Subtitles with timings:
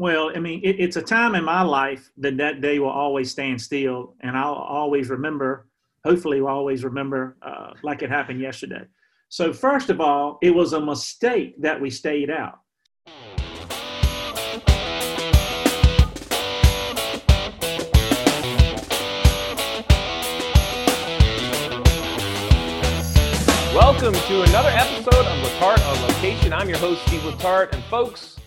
[0.00, 3.30] Well, I mean, it, it's a time in my life that that day will always
[3.30, 5.68] stand still, and I'll always remember.
[6.06, 8.84] Hopefully, will always remember uh, like it happened yesterday.
[9.28, 12.60] So, first of all, it was a mistake that we stayed out.
[23.74, 26.54] Welcome to another episode of Letarte on Location.
[26.54, 27.74] I'm your host, Steve Letarte.
[27.74, 28.39] And folks,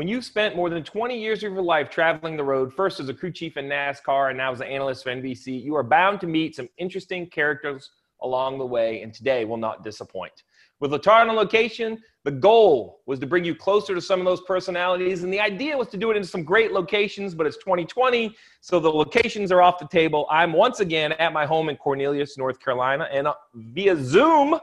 [0.00, 3.10] when you've spent more than 20 years of your life traveling the road, first as
[3.10, 6.22] a crew chief in NASCAR and now as an analyst for NBC, you are bound
[6.22, 7.90] to meet some interesting characters
[8.22, 10.44] along the way, and today will not disappoint.
[10.78, 14.40] With Letarte on Location, the goal was to bring you closer to some of those
[14.40, 18.34] personalities, and the idea was to do it in some great locations, but it's 2020,
[18.62, 20.26] so the locations are off the table.
[20.30, 24.58] I'm once again at my home in Cornelius, North Carolina, and uh, via Zoom,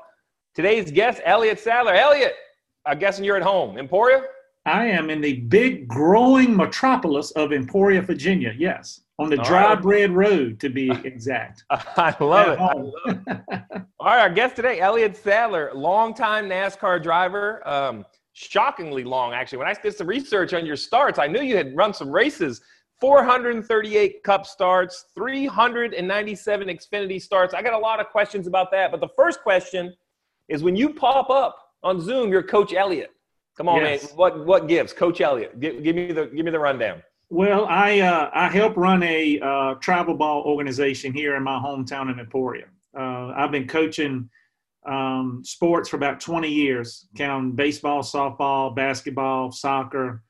[0.55, 1.93] today's guest, Elliott Sadler.
[1.93, 2.33] Elliott,
[2.87, 3.77] I'm guessing you're at home.
[3.77, 4.23] Emporia?
[4.67, 8.53] I am in the big growing metropolis of Emporia, Virginia.
[8.57, 9.81] Yes, on the Dry right.
[9.81, 11.63] Bread Road to be exact.
[11.69, 12.59] I love it.
[12.59, 13.81] I love it.
[13.99, 17.65] All right, our guest today, Elliott Sadler, longtime NASCAR driver.
[17.65, 19.59] Um, shockingly long, actually.
[19.59, 22.61] When I did some research on your starts, I knew you had run some races.
[22.99, 27.53] 438 Cup starts, 397 Xfinity starts.
[27.53, 29.95] I got a lot of questions about that, but the first question
[30.49, 33.11] is when you pop up on Zoom, you're Coach Elliott.
[33.57, 34.03] Come on, yes.
[34.03, 34.17] man.
[34.17, 35.59] What what gives, Coach Elliott?
[35.59, 37.01] Give, give, me the give me the rundown.
[37.29, 42.11] Well, I uh, I help run a uh, travel ball organization here in my hometown
[42.11, 42.65] in Emporia.
[42.97, 44.29] Uh, I've been coaching
[44.85, 50.23] um, sports for about 20 years, counting baseball, softball, basketball, soccer,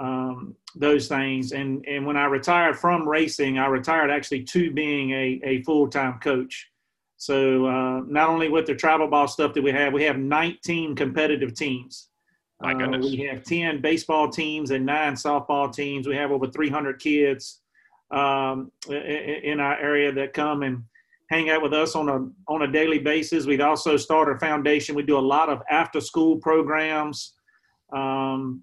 [0.00, 1.52] um, those things.
[1.52, 5.88] And and when I retired from racing, I retired actually to being a, a full
[5.88, 6.70] time coach.
[7.16, 10.96] So uh, not only with the travel ball stuff that we have, we have 19
[10.96, 12.08] competitive teams.
[12.60, 13.06] My goodness.
[13.06, 16.06] Uh, we have 10 baseball teams and nine softball teams.
[16.06, 17.60] We have over 300 kids
[18.10, 20.82] um, in our area that come and
[21.30, 23.46] hang out with us on a on a daily basis.
[23.46, 24.94] We've also started a foundation.
[24.94, 27.34] We do a lot of after school programs,
[27.92, 28.62] um,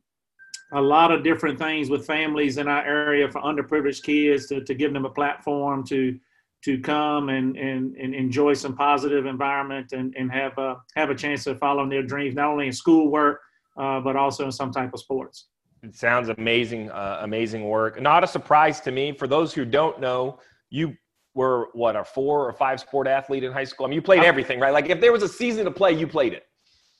[0.74, 4.74] a lot of different things with families in our area for underprivileged kids to, to
[4.74, 6.18] give them a platform to
[6.64, 11.16] to come and, and, and enjoy some positive environment and, and have a, have a
[11.16, 13.42] chance to follow their dreams, not only in schoolwork,
[13.76, 15.48] but also in some type of sports.
[15.84, 18.00] It sounds amazing, uh, amazing work.
[18.00, 19.14] Not a surprise to me.
[19.14, 20.40] For those who don't know,
[20.70, 20.96] you
[21.34, 23.86] were what a four or five sport athlete in high school.
[23.86, 24.74] I mean, you played everything, right?
[24.74, 26.44] Like if there was a season to play, you played it.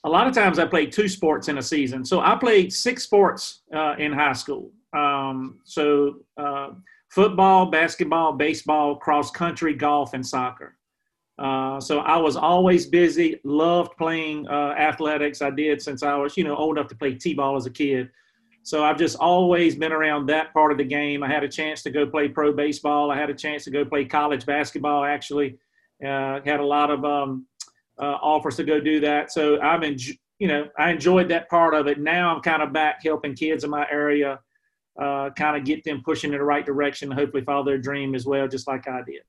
[0.04, 2.04] A lot of times, I played two sports in a season.
[2.04, 4.72] So I played six sports uh, in high school.
[4.92, 6.70] Um, so uh,
[7.10, 10.76] football, basketball, baseball, cross country, golf, and soccer.
[11.38, 15.42] Uh, so I was always busy, loved playing uh, athletics.
[15.42, 18.10] I did since I was, you know, old enough to play t-ball as a kid.
[18.64, 21.22] So I've just always been around that part of the game.
[21.22, 23.10] I had a chance to go play pro baseball.
[23.10, 25.04] I had a chance to go play college basketball.
[25.04, 25.58] Actually,
[26.04, 27.46] uh, had a lot of um,
[28.00, 29.32] uh, offers to go do that.
[29.32, 29.96] So been,
[30.38, 31.98] you know, I enjoyed that part of it.
[31.98, 34.38] Now I'm kind of back helping kids in my area,
[35.00, 37.10] uh, kind of get them pushing in the right direction.
[37.10, 39.22] Hopefully, follow their dream as well, just like I did.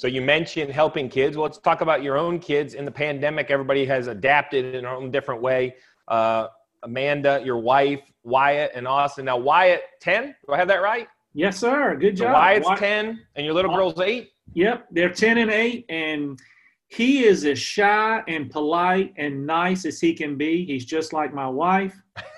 [0.00, 1.36] So you mentioned helping kids.
[1.36, 3.50] Well, let's talk about your own kids in the pandemic.
[3.50, 5.74] Everybody has adapted in their own different way.
[6.08, 6.46] Uh,
[6.82, 9.26] Amanda, your wife, Wyatt, and Austin.
[9.26, 10.34] Now Wyatt, ten.
[10.46, 11.06] Do I have that right?
[11.34, 11.96] Yes, sir.
[11.96, 12.28] Good job.
[12.28, 12.78] So Wyatt's Wyatt.
[12.78, 14.30] ten, and your little girl's eight.
[14.54, 16.40] Yep, they're ten and eight, and
[16.88, 20.64] he is as shy and polite and nice as he can be.
[20.64, 21.94] He's just like my wife.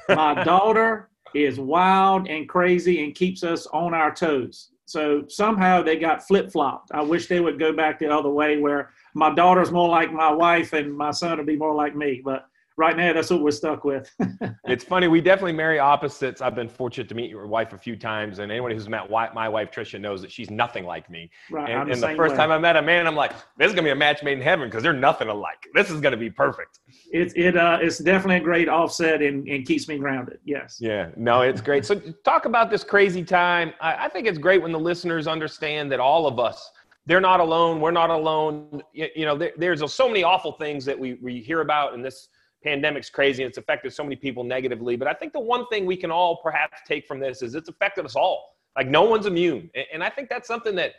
[0.09, 4.72] My daughter is wild and crazy and keeps us on our toes.
[4.93, 6.91] So somehow they got flip flopped.
[6.93, 10.31] I wish they would go back the other way where my daughter's more like my
[10.31, 12.21] wife and my son would be more like me.
[12.23, 14.10] But right now, that's what we're stuck with.
[14.65, 15.09] it's funny.
[15.09, 16.41] We definitely marry opposites.
[16.41, 19.49] I've been fortunate to meet your wife a few times, and anyone who's met my
[19.49, 21.31] wife Trisha knows that she's nothing like me.
[21.50, 21.71] Right.
[21.71, 22.37] And, the, and the first way.
[22.37, 24.69] time I met Amanda, I'm like, this is gonna be a match made in heaven
[24.69, 25.66] because they're nothing alike.
[25.75, 26.81] This is gonna be perfect.
[27.12, 30.38] It's it uh it's definitely a great offset and, and keeps me grounded.
[30.44, 30.78] Yes.
[30.81, 31.11] Yeah.
[31.16, 31.84] No, it's great.
[31.84, 33.73] So talk about this crazy time.
[33.81, 36.70] I, I think it's great when the listeners understand that all of us
[37.06, 37.81] they're not alone.
[37.81, 38.82] We're not alone.
[38.93, 42.02] You, you know, there, there's so many awful things that we, we hear about in
[42.02, 42.29] this
[42.62, 44.97] pandemic's crazy and it's affected so many people negatively.
[44.97, 47.69] But I think the one thing we can all perhaps take from this is it's
[47.69, 48.56] affected us all.
[48.76, 49.70] Like no one's immune.
[49.93, 50.93] And I think that's something that,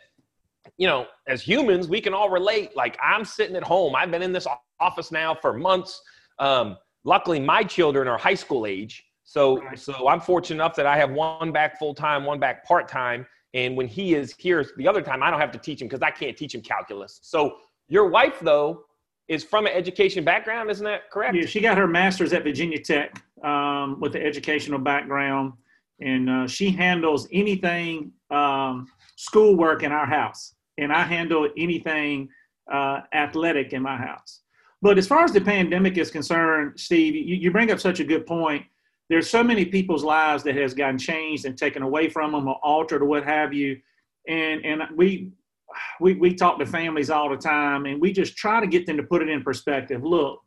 [0.76, 2.76] you know, as humans, we can all relate.
[2.76, 3.94] Like I'm sitting at home.
[3.94, 4.46] I've been in this
[4.80, 6.00] office now for months.
[6.38, 9.04] Um, luckily, my children are high school age.
[9.24, 12.88] So, so I'm fortunate enough that I have one back full time, one back part
[12.88, 13.26] time.
[13.54, 16.02] And when he is here the other time, I don't have to teach him because
[16.02, 17.20] I can't teach him calculus.
[17.22, 17.56] So
[17.88, 18.84] your wife, though,
[19.28, 21.34] is from an education background, isn't that correct?
[21.34, 25.52] Yeah, she got her master's at Virginia Tech um, with the educational background,
[26.00, 28.86] and uh, she handles anything um,
[29.16, 32.28] schoolwork in our house, and I handle anything
[32.70, 34.40] uh, athletic in my house.
[34.82, 38.04] But as far as the pandemic is concerned, Steve, you, you bring up such a
[38.04, 38.64] good point.
[39.08, 42.56] There's so many people's lives that has gotten changed and taken away from them or
[42.62, 43.80] altered or what have you.
[44.28, 45.30] And and we
[46.00, 48.96] we we talk to families all the time and we just try to get them
[48.96, 50.02] to put it in perspective.
[50.04, 50.40] Look,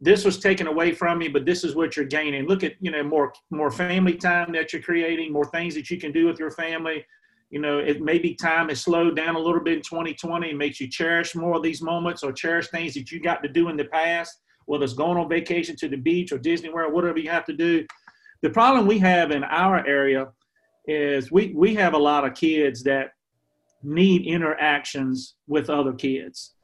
[0.00, 2.46] this was taken away from me, but this is what you're gaining.
[2.46, 5.98] Look at, you know, more more family time that you're creating, more things that you
[5.98, 7.04] can do with your family.
[7.50, 10.80] You know, it maybe time has slowed down a little bit in 2020 and makes
[10.80, 13.76] you cherish more of these moments or cherish things that you got to do in
[13.76, 17.30] the past, whether it's going on vacation to the beach or Disney World, whatever you
[17.30, 17.86] have to do.
[18.42, 20.26] The problem we have in our area
[20.86, 23.10] is we, we have a lot of kids that
[23.86, 26.54] need interactions with other kids.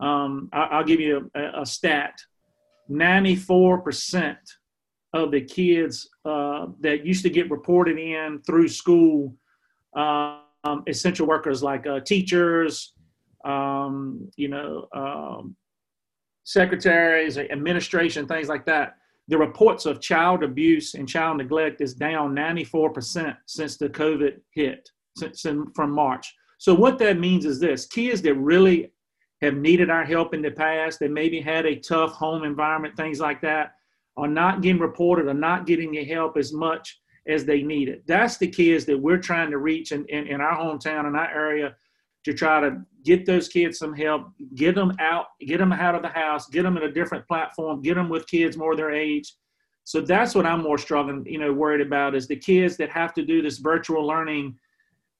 [0.00, 2.14] Um, I, will give you a, a stat
[2.90, 4.36] 94%
[5.12, 9.34] of the kids uh, that used to get reported in through school,
[9.94, 12.94] um, essential workers like uh, teachers,
[13.44, 15.56] um, you know, um,
[16.44, 18.96] secretaries, administration, things like that.
[19.28, 24.88] The reports of child abuse and child neglect is down 94% since the COVID hit,
[25.16, 25.42] since
[25.74, 26.34] from March.
[26.60, 28.92] So what that means is this: kids that really
[29.40, 33.18] have needed our help in the past, that maybe had a tough home environment, things
[33.18, 33.76] like that,
[34.18, 38.06] are not getting reported or not getting the help as much as they need it.
[38.06, 41.30] That's the kids that we're trying to reach in, in, in our hometown, in our
[41.30, 41.74] area,
[42.26, 46.02] to try to get those kids some help, get them out, get them out of
[46.02, 49.32] the house, get them in a different platform, get them with kids more their age.
[49.84, 53.14] So that's what I'm more struggling, you know, worried about is the kids that have
[53.14, 54.58] to do this virtual learning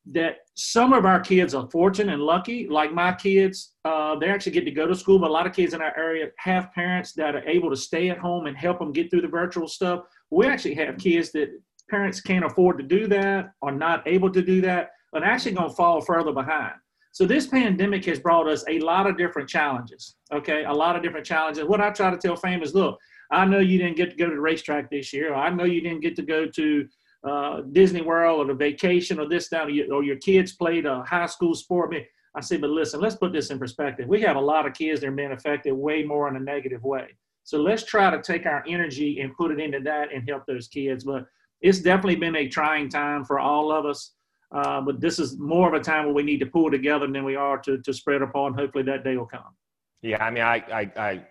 [0.07, 2.67] that some of our kids are fortunate and lucky.
[2.69, 5.53] Like my kids, uh, they actually get to go to school, but a lot of
[5.53, 8.79] kids in our area have parents that are able to stay at home and help
[8.79, 10.05] them get through the virtual stuff.
[10.31, 11.51] We actually have kids that
[11.91, 15.71] parents can't afford to do that, are not able to do that, and actually going
[15.71, 16.75] to fall further behind.
[17.13, 20.15] So this pandemic has brought us a lot of different challenges.
[20.33, 21.65] Okay, a lot of different challenges.
[21.65, 22.99] What I try to tell families, look,
[23.33, 25.35] I know you didn't get to go to the racetrack this year.
[25.35, 26.89] I know you didn't get to go to
[27.23, 31.27] uh, Disney World or the vacation or this down or your, kids played a high
[31.27, 31.91] school sport.
[31.91, 32.07] Me.
[32.35, 34.09] I say, but listen, let's put this in perspective.
[34.09, 36.83] We have a lot of kids that are being affected way more in a negative
[36.85, 37.09] way.
[37.45, 40.69] So let's try to take our energy and put it into that and help those
[40.69, 41.05] kids.
[41.05, 41.27] But
[41.61, 44.13] it's definitely been a trying time for all of us.
[44.55, 47.25] Uh, but this is more of a time where we need to pull together than
[47.25, 48.55] we are to, to spread apart.
[48.55, 49.55] Hopefully that day will come.
[50.03, 51.27] Yeah, I mean, I, I, I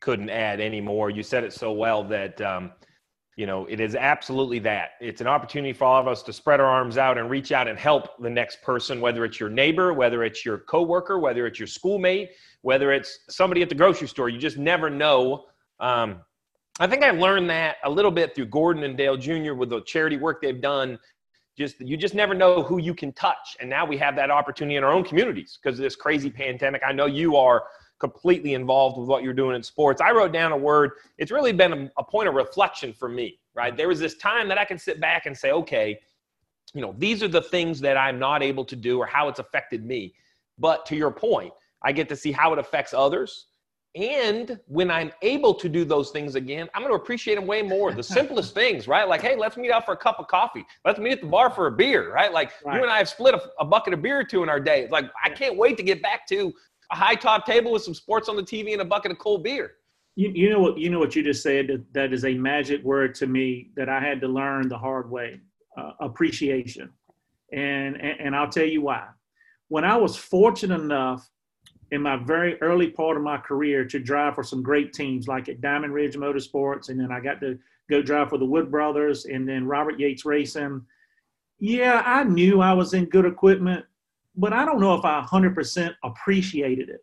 [0.00, 1.10] couldn't add any more.
[1.10, 2.72] You said it so well that um,–
[3.36, 4.90] you know, it is absolutely that.
[5.00, 7.66] It's an opportunity for all of us to spread our arms out and reach out
[7.66, 11.58] and help the next person, whether it's your neighbor, whether it's your coworker, whether it's
[11.58, 12.30] your schoolmate,
[12.62, 14.28] whether it's somebody at the grocery store.
[14.28, 15.46] You just never know.
[15.80, 16.20] Um,
[16.78, 19.54] I think I learned that a little bit through Gordon and Dale Jr.
[19.54, 20.98] with the charity work they've done.
[21.58, 24.74] Just you just never know who you can touch, and now we have that opportunity
[24.74, 26.82] in our own communities because of this crazy pandemic.
[26.84, 27.62] I know you are
[28.04, 30.02] completely involved with what you're doing in sports.
[30.02, 30.90] I wrote down a word.
[31.16, 33.74] It's really been a, a point of reflection for me, right?
[33.74, 35.98] There was this time that I can sit back and say, okay,
[36.74, 39.38] you know, these are the things that I'm not able to do or how it's
[39.38, 40.12] affected me.
[40.58, 43.46] But to your point, I get to see how it affects others.
[43.94, 47.62] And when I'm able to do those things again, I'm going to appreciate them way
[47.62, 47.90] more.
[47.92, 49.08] The simplest things, right?
[49.08, 50.66] Like, hey, let's meet out for a cup of coffee.
[50.84, 52.30] Let's meet at the bar for a beer, right?
[52.30, 52.76] Like, right.
[52.76, 54.82] you and I have split a, a, bucket of beer or two in our day.
[54.82, 56.52] It's Like, I can't wait to get back to
[56.94, 59.72] high top table with some sports on the TV and a bucket of cold beer.
[60.16, 63.14] You, you know what you know what you just said that, is a magic word
[63.16, 65.40] to me that I had to learn the hard way
[65.76, 66.90] uh, appreciation
[67.52, 69.08] and, and and I'll tell you why
[69.68, 71.28] when I was fortunate enough
[71.90, 75.48] in my very early part of my career to drive for some great teams like
[75.48, 77.58] at Diamond Ridge Motorsports and then I got to
[77.90, 80.80] go drive for the Wood Brothers and then Robert Yates Racing
[81.58, 83.84] yeah I knew I was in good equipment
[84.36, 87.00] but I don't know if I 100% appreciated it.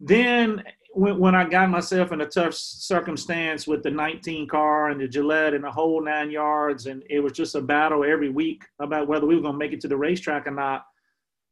[0.00, 0.62] Then
[0.92, 5.08] when, when I got myself in a tough circumstance with the 19 car and the
[5.08, 9.08] Gillette and the whole nine yards, and it was just a battle every week about
[9.08, 10.84] whether we were going to make it to the racetrack or not,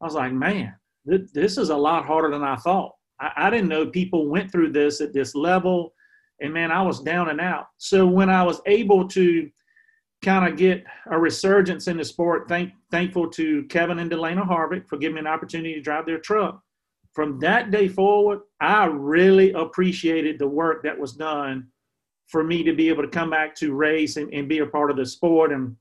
[0.01, 0.75] I was like, man,
[1.07, 2.93] th- this is a lot harder than I thought.
[3.19, 5.93] I, I didn't know people went through this at this level,
[6.41, 7.67] and man, I was down and out.
[7.77, 9.49] So when I was able to
[10.23, 12.47] kind of get a resurgence in the sport.
[12.47, 16.19] Thank, thankful to Kevin and Delana Harvick for giving me an opportunity to drive their
[16.19, 16.61] truck.
[17.13, 21.67] From that day forward, I really appreciated the work that was done
[22.27, 24.91] for me to be able to come back to race and, and be a part
[24.91, 25.75] of the sport and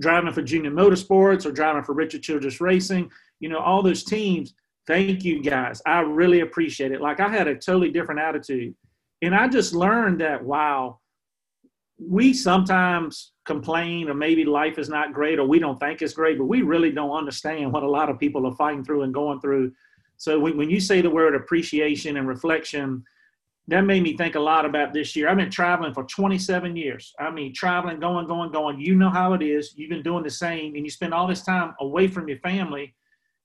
[0.00, 3.10] driving for Junior Motorsports or driving for Richard Childress Racing.
[3.40, 4.54] You know, all those teams.
[4.86, 5.82] Thank you guys.
[5.86, 7.00] I really appreciate it.
[7.00, 8.74] Like I had a totally different attitude.
[9.22, 11.00] And I just learned that, wow,
[11.98, 16.38] we sometimes complain or maybe life is not great or we don't think it's great,
[16.38, 19.40] but we really don't understand what a lot of people are fighting through and going
[19.40, 19.72] through.
[20.16, 23.04] So when, when you say the word appreciation and reflection,
[23.68, 25.28] that made me think a lot about this year.
[25.28, 27.14] I've been traveling for 27 years.
[27.20, 28.80] I mean, traveling, going, going, going.
[28.80, 29.74] You know how it is.
[29.76, 32.94] You've been doing the same, and you spend all this time away from your family.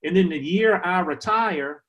[0.02, 1.83] And then the year I retire,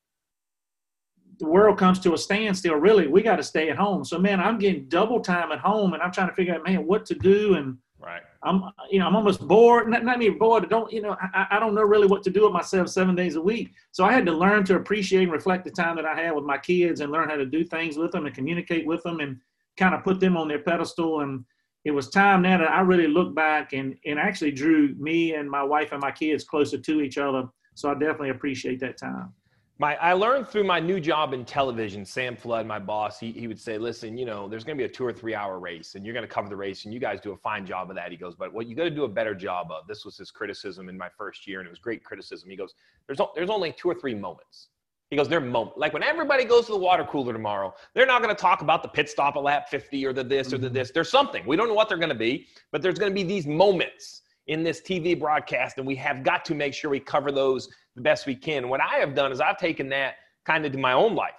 [1.38, 2.76] the world comes to a standstill.
[2.76, 4.04] Really, we got to stay at home.
[4.04, 6.86] So, man, I'm getting double time at home, and I'm trying to figure out, man,
[6.86, 7.54] what to do.
[7.54, 9.88] And right, I'm, you know, I'm almost bored.
[9.88, 10.64] Not, not even bored.
[10.64, 13.14] I don't, you know, I, I don't know really what to do with myself seven
[13.14, 13.72] days a week.
[13.92, 16.44] So I had to learn to appreciate and reflect the time that I had with
[16.44, 19.38] my kids, and learn how to do things with them and communicate with them, and
[19.76, 21.20] kind of put them on their pedestal.
[21.20, 21.44] And
[21.84, 25.50] it was time now that I really look back and and actually drew me and
[25.50, 27.48] my wife and my kids closer to each other.
[27.74, 29.34] So I definitely appreciate that time
[29.78, 32.04] my I learned through my new job in television.
[32.04, 34.90] Sam Flood, my boss, he, he would say, "Listen, you know, there's going to be
[34.90, 37.00] a two or three hour race, and you're going to cover the race, and you
[37.00, 39.04] guys do a fine job of that." He goes, "But what you got to do
[39.04, 41.78] a better job of." This was his criticism in my first year, and it was
[41.78, 42.48] great criticism.
[42.48, 42.74] He goes,
[43.06, 44.68] "There's there's only two or three moments."
[45.10, 47.74] He goes, "They're moment like when everybody goes to the water cooler tomorrow.
[47.94, 50.52] They're not going to talk about the pit stop at lap 50 or the this
[50.54, 50.74] or the mm-hmm.
[50.74, 50.90] this.
[50.90, 53.24] There's something we don't know what they're going to be, but there's going to be
[53.24, 57.32] these moments." In this TV broadcast, and we have got to make sure we cover
[57.32, 58.68] those the best we can.
[58.68, 61.34] What I have done is I've taken that kind of to my own life.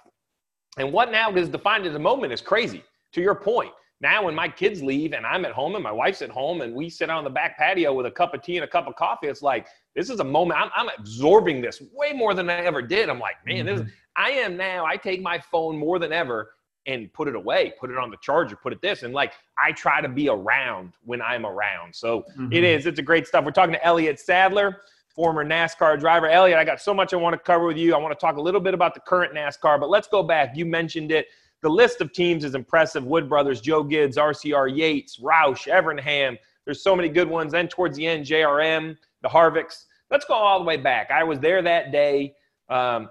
[0.76, 2.84] And what now is defined as a moment is crazy.
[3.12, 6.22] To your point, now when my kids leave and I'm at home and my wife's
[6.22, 8.64] at home and we sit on the back patio with a cup of tea and
[8.64, 10.60] a cup of coffee, it's like this is a moment.
[10.60, 13.08] I'm, I'm absorbing this way more than I ever did.
[13.08, 13.92] I'm like, man, this is, mm-hmm.
[14.16, 14.84] I am now.
[14.84, 16.50] I take my phone more than ever
[16.88, 19.70] and put it away, put it on the charger, put it this, and like I
[19.70, 21.94] try to be around when I'm around.
[21.94, 22.52] So mm-hmm.
[22.52, 22.86] it is.
[22.86, 23.44] It's a great stuff.
[23.44, 24.80] We're talking to Elliott Sadler
[25.18, 26.28] former NASCAR driver.
[26.28, 27.92] Elliott, I got so much I want to cover with you.
[27.92, 30.56] I want to talk a little bit about the current NASCAR, but let's go back.
[30.56, 31.26] You mentioned it.
[31.60, 33.04] The list of teams is impressive.
[33.04, 36.38] Wood Brothers, Joe Gibbs, RCR Yates, Roush, Evernham.
[36.64, 37.50] There's so many good ones.
[37.50, 39.86] Then towards the end, JRM, the Harvicks.
[40.08, 41.10] Let's go all the way back.
[41.10, 42.34] I was there that day.
[42.68, 43.08] Um,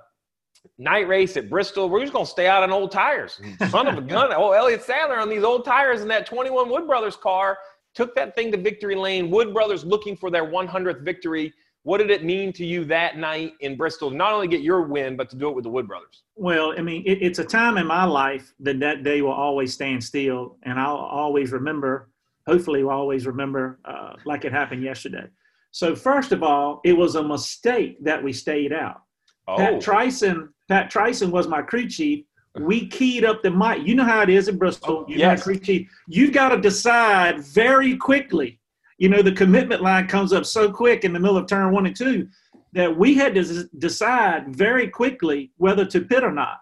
[0.77, 1.89] night race at Bristol.
[1.89, 3.39] We're just going to stay out on old tires.
[3.69, 4.31] Son of a gun.
[4.35, 7.57] Oh, Elliott Sadler on these old tires in that 21 Wood Brothers car
[7.93, 9.31] took that thing to victory lane.
[9.31, 11.53] Wood Brothers looking for their 100th victory.
[11.83, 15.15] What did it mean to you that night in Bristol not only get your win,
[15.15, 16.23] but to do it with the Wood Brothers?
[16.35, 19.73] Well, I mean, it, it's a time in my life that that day will always
[19.73, 22.09] stand still, and I'll always remember.
[22.45, 25.27] Hopefully, will always remember uh, like it happened yesterday.
[25.71, 29.01] So, first of all, it was a mistake that we stayed out.
[29.47, 29.57] Oh.
[29.57, 32.25] Pat Tryson, Pat Tryson was my crew chief.
[32.59, 32.87] We uh-huh.
[32.91, 33.85] keyed up the mic.
[33.85, 35.05] You know how it is in Bristol.
[35.05, 35.43] Oh, you yes.
[35.43, 35.89] crew chief.
[36.07, 38.59] You've got to decide very quickly
[38.97, 41.85] you know, the commitment line comes up so quick in the middle of turn one
[41.85, 42.27] and two
[42.73, 46.59] that we had to decide very quickly whether to pit or not.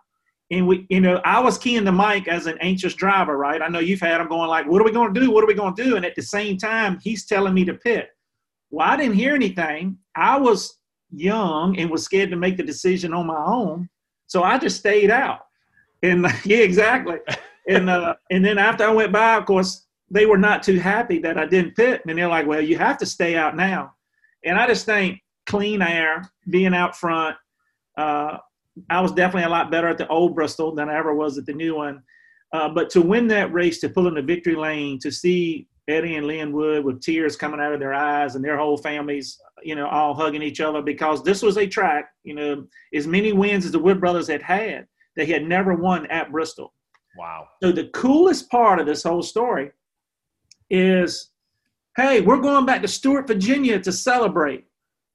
[0.52, 3.62] And we, you know, I was keying the mic as an anxious driver, right?
[3.62, 5.32] I know you've had them going like, "What are we going to do?
[5.32, 7.74] What are we going to do?" And at the same time, he's telling me to
[7.74, 8.10] pit.
[8.70, 9.98] Well, I didn't hear anything.
[10.16, 10.78] I was
[11.16, 13.90] young and was scared to make the decision on my own,
[14.28, 15.42] so I just stayed out.
[16.04, 17.18] And yeah, exactly.
[17.68, 21.20] and uh, and then after I went by, of course, they were not too happy
[21.20, 22.02] that I didn't pit.
[22.08, 23.94] And they're like, well, you have to stay out now.
[24.44, 27.36] And I just think clean air, being out front,
[27.98, 28.38] uh,
[28.90, 31.46] I was definitely a lot better at the old Bristol than I ever was at
[31.46, 32.04] the new one.
[32.52, 36.16] Uh, but to win that race, to pull in the victory lane, to see Eddie
[36.16, 39.76] and Lynn Wood with tears coming out of their eyes and their whole families, you
[39.76, 43.66] know, all hugging each other because this was a track, you know, as many wins
[43.66, 46.74] as the Wood brothers had had, they had never won at Bristol.
[47.18, 47.48] Wow.
[47.62, 49.72] So the coolest part of this whole story
[50.70, 51.30] is,
[51.96, 54.66] hey, we're going back to Stuart, Virginia to celebrate.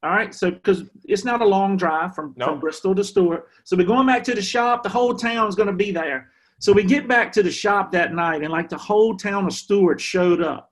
[0.02, 2.48] All right, so because it's not a long drive from, nope.
[2.48, 3.48] from Bristol to Stuart.
[3.64, 4.82] So we're going back to the shop.
[4.82, 6.30] The whole town's going to be there.
[6.60, 9.52] So we get back to the shop that night, and like the whole town of
[9.54, 10.70] Stuart showed up.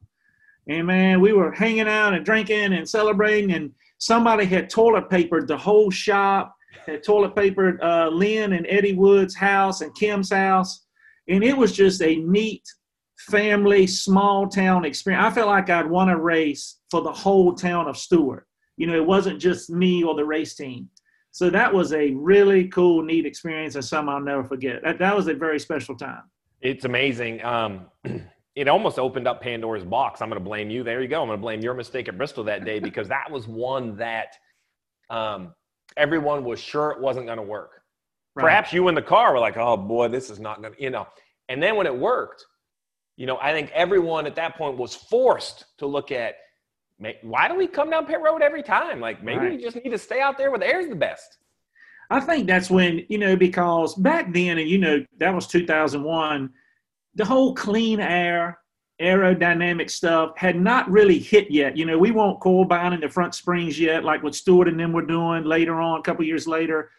[0.68, 5.49] And man, we were hanging out and drinking and celebrating, and somebody had toilet papered
[5.49, 6.54] the whole shop,
[6.85, 10.85] had toilet papered uh, Lynn and Eddie Wood's house and Kim's house.
[11.26, 12.64] And it was just a neat
[13.18, 15.25] family, small town experience.
[15.25, 18.47] I felt like I'd won a race for the whole town of Stuart.
[18.76, 20.90] You know, it wasn't just me or the race team.
[21.38, 24.83] So that was a really cool, neat experience and something I'll never forget.
[24.83, 26.25] That, that was a very special time.
[26.62, 27.45] It's amazing.
[27.45, 27.87] Um,
[28.57, 30.21] it almost opened up Pandora's box.
[30.21, 30.83] I'm going to blame you.
[30.83, 31.23] There you go.
[31.23, 34.35] I'm going to blame your mistake at Bristol that day because that was one that
[35.11, 35.54] um,
[35.97, 37.83] everyone was sure it wasn't going to work.
[38.35, 38.42] Right.
[38.42, 40.90] Perhaps you in the car were like, oh boy, this is not going to, you
[40.90, 41.07] know.
[41.49, 42.45] And then when it worked,
[43.16, 46.35] you know, I think everyone at that point was forced to look at
[47.23, 49.00] why do we come down pit road every time?
[49.00, 49.50] Like maybe right.
[49.52, 51.38] we just need to stay out there where the air's the best.
[52.11, 56.50] I think that's when, you know, because back then, and you know, that was 2001,
[57.14, 58.59] the whole clean air,
[59.00, 61.76] aerodynamic stuff had not really hit yet.
[61.76, 64.81] You know, we won't coil bind in the front springs yet, like what Stewart and
[64.81, 66.90] them were doing later on, a couple years later,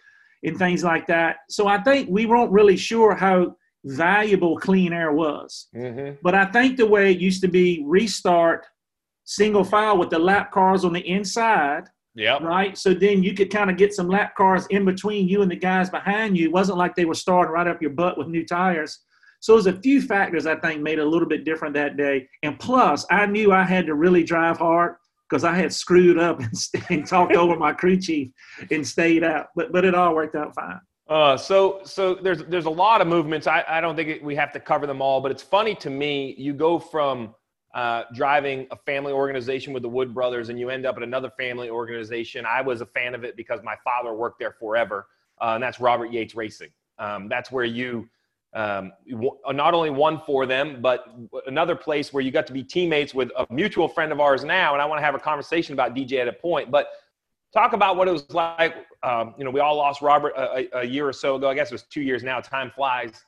[0.43, 1.37] and things like that.
[1.49, 5.67] So I think we weren't really sure how valuable clean air was.
[5.75, 6.17] Mm-hmm.
[6.21, 8.65] But I think the way it used to be restart
[9.29, 11.83] single file with the lap cars on the inside.
[12.15, 12.39] Yeah.
[12.41, 12.75] Right.
[12.75, 15.55] So then you could kind of get some lap cars in between you and the
[15.55, 16.45] guys behind you.
[16.45, 18.99] It wasn't like they were starting right up your butt with new tires.
[19.39, 22.27] So there's a few factors I think made it a little bit different that day.
[22.41, 24.95] And plus, I knew I had to really drive hard
[25.29, 26.53] because I had screwed up and,
[26.89, 28.31] and talked over my crew chief
[28.71, 29.47] and stayed out.
[29.55, 30.79] But but it all worked out fine.
[31.07, 33.45] Uh, so so there's there's a lot of movements.
[33.45, 36.35] I, I don't think we have to cover them all, but it's funny to me.
[36.37, 37.35] You go from
[37.73, 41.29] uh, driving a family organization with the Wood brothers, and you end up at another
[41.37, 42.45] family organization.
[42.45, 45.07] I was a fan of it because my father worked there forever,
[45.39, 46.69] uh, and that's Robert Yates Racing.
[46.97, 48.09] Um, that's where you
[48.53, 48.91] um,
[49.51, 51.05] not only won for them, but
[51.45, 54.73] another place where you got to be teammates with a mutual friend of ours now.
[54.73, 56.87] And I want to have a conversation about DJ at a point, but
[57.53, 58.75] talk about what it was like.
[59.03, 61.49] Um, you know, we all lost Robert a, a, year or so ago.
[61.49, 62.39] I guess it was two years now.
[62.39, 63.23] Time flies.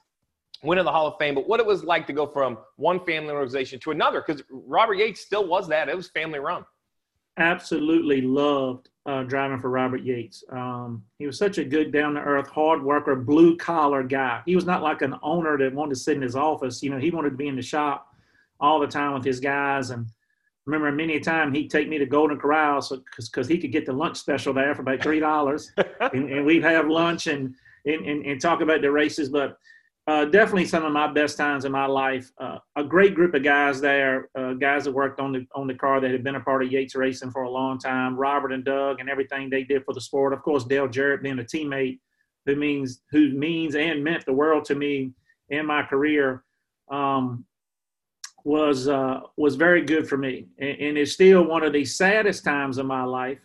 [0.64, 3.32] Winning the Hall of Fame, but what it was like to go from one family
[3.32, 5.90] organization to another, because Robert Yates still was that.
[5.90, 6.66] It was family run.
[7.38, 10.44] Absolutely loved uh, driving for Robert Yates.
[10.52, 14.42] Um, he was such a good, down to earth, hard worker, blue collar guy.
[14.46, 16.84] He was not like an owner that wanted to sit in his office.
[16.84, 18.08] You know, he wanted to be in the shop
[18.60, 19.90] all the time with his guys.
[19.90, 20.06] And
[20.66, 23.86] remember, many a time he'd take me to Golden Corral because so, he could get
[23.86, 25.72] the lunch special there for about three dollars,
[26.14, 29.30] and, and, we'd have lunch and, and and, and talk about the races.
[29.30, 29.58] But
[30.08, 32.32] uh, definitely some of my best times in my life.
[32.40, 35.76] Uh, a great group of guys there, uh, guys that worked on the on the
[35.76, 38.18] car that had been a part of Yates Racing for a long time.
[38.18, 40.34] Robert and Doug and everything they did for the sport.
[40.34, 42.00] Of course, Dale Jarrett being a teammate
[42.46, 45.12] who means who means and meant the world to me
[45.50, 46.44] in my career
[46.90, 47.46] um,
[48.44, 52.44] was uh, was very good for me, and, and it's still one of the saddest
[52.44, 53.40] times of my life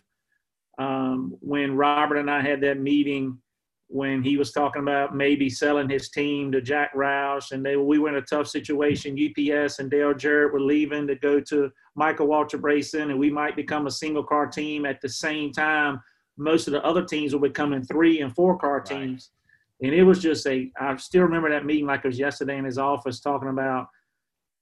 [0.79, 3.39] um, when Robert and I had that meeting
[3.89, 7.99] when he was talking about maybe selling his team to Jack Roush, and they we
[7.99, 9.17] were in a tough situation.
[9.17, 13.55] UPS and Dale Jarrett were leaving to go to Michael Waltrip Racing, and we might
[13.55, 16.01] become a single car team at the same time.
[16.37, 19.31] Most of the other teams were becoming three and four car teams,
[19.81, 19.89] right.
[19.89, 20.71] and it was just a.
[20.81, 23.87] I still remember that meeting like it was yesterday in his office, talking about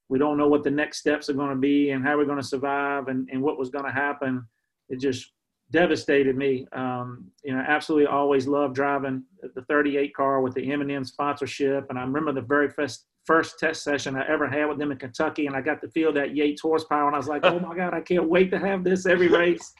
[0.08, 2.40] we don't know what the next steps are going to be and how we're going
[2.40, 4.46] to survive and, and what was going to happen.
[4.90, 5.32] It just
[5.74, 6.66] devastated me.
[6.72, 9.24] Um, you know, absolutely always loved driving
[9.56, 11.86] the 38 car with the M&M sponsorship.
[11.90, 14.98] And I remember the very first, first test session I ever had with them in
[14.98, 15.46] Kentucky.
[15.46, 17.06] And I got to feel that Yates horsepower.
[17.06, 19.72] And I was like, oh my God, I can't wait to have this every race.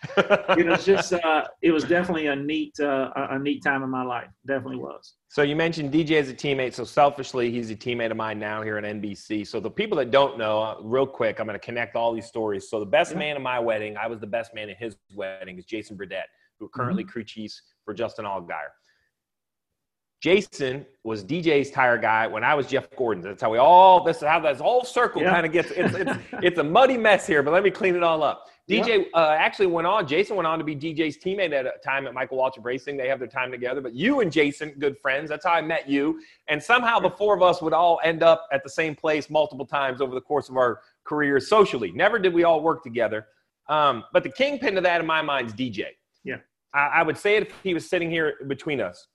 [0.56, 3.90] you know, it's just, uh, it was definitely a neat, uh, a neat time in
[3.90, 4.28] my life.
[4.46, 5.14] Definitely was.
[5.28, 6.74] So you mentioned DJ as a teammate.
[6.74, 9.46] So selfishly, he's a teammate of mine now here at NBC.
[9.46, 12.26] So the people that don't know, uh, real quick, I'm going to connect all these
[12.26, 12.70] stories.
[12.70, 13.18] So the best yeah.
[13.18, 16.26] man in my wedding, I was the best man in his wedding, is Jason Burdett,
[16.58, 17.10] who currently mm-hmm.
[17.10, 18.70] crew chiefs for Justin Allgaier.
[20.24, 23.22] Jason was DJ's tire guy when I was Jeff Gordon.
[23.22, 24.02] That's how we all.
[24.02, 25.30] This is how this whole circle yeah.
[25.30, 25.70] kind of gets.
[25.70, 28.46] It's, it's, it's a muddy mess here, but let me clean it all up.
[28.66, 30.08] DJ uh, actually went on.
[30.08, 32.96] Jason went on to be DJ's teammate at a time at Michael Waltrip Racing.
[32.96, 33.82] They have their time together.
[33.82, 35.28] But you and Jason, good friends.
[35.28, 36.18] That's how I met you.
[36.48, 39.66] And somehow the four of us would all end up at the same place multiple
[39.66, 41.92] times over the course of our careers socially.
[41.92, 43.26] Never did we all work together.
[43.68, 45.88] Um, but the kingpin to that in my mind is DJ.
[46.22, 46.36] Yeah.
[46.72, 49.06] I, I, would say it if he was sitting here between us.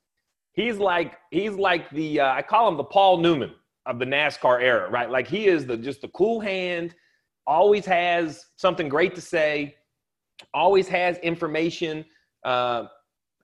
[0.59, 3.53] He's like he's like the uh, I call him the Paul Newman
[3.85, 5.09] of the NASCAR era, right?
[5.09, 6.95] Like he is the just the cool hand
[7.47, 9.75] always has something great to say,
[10.53, 12.03] always has information.
[12.43, 12.87] Uh,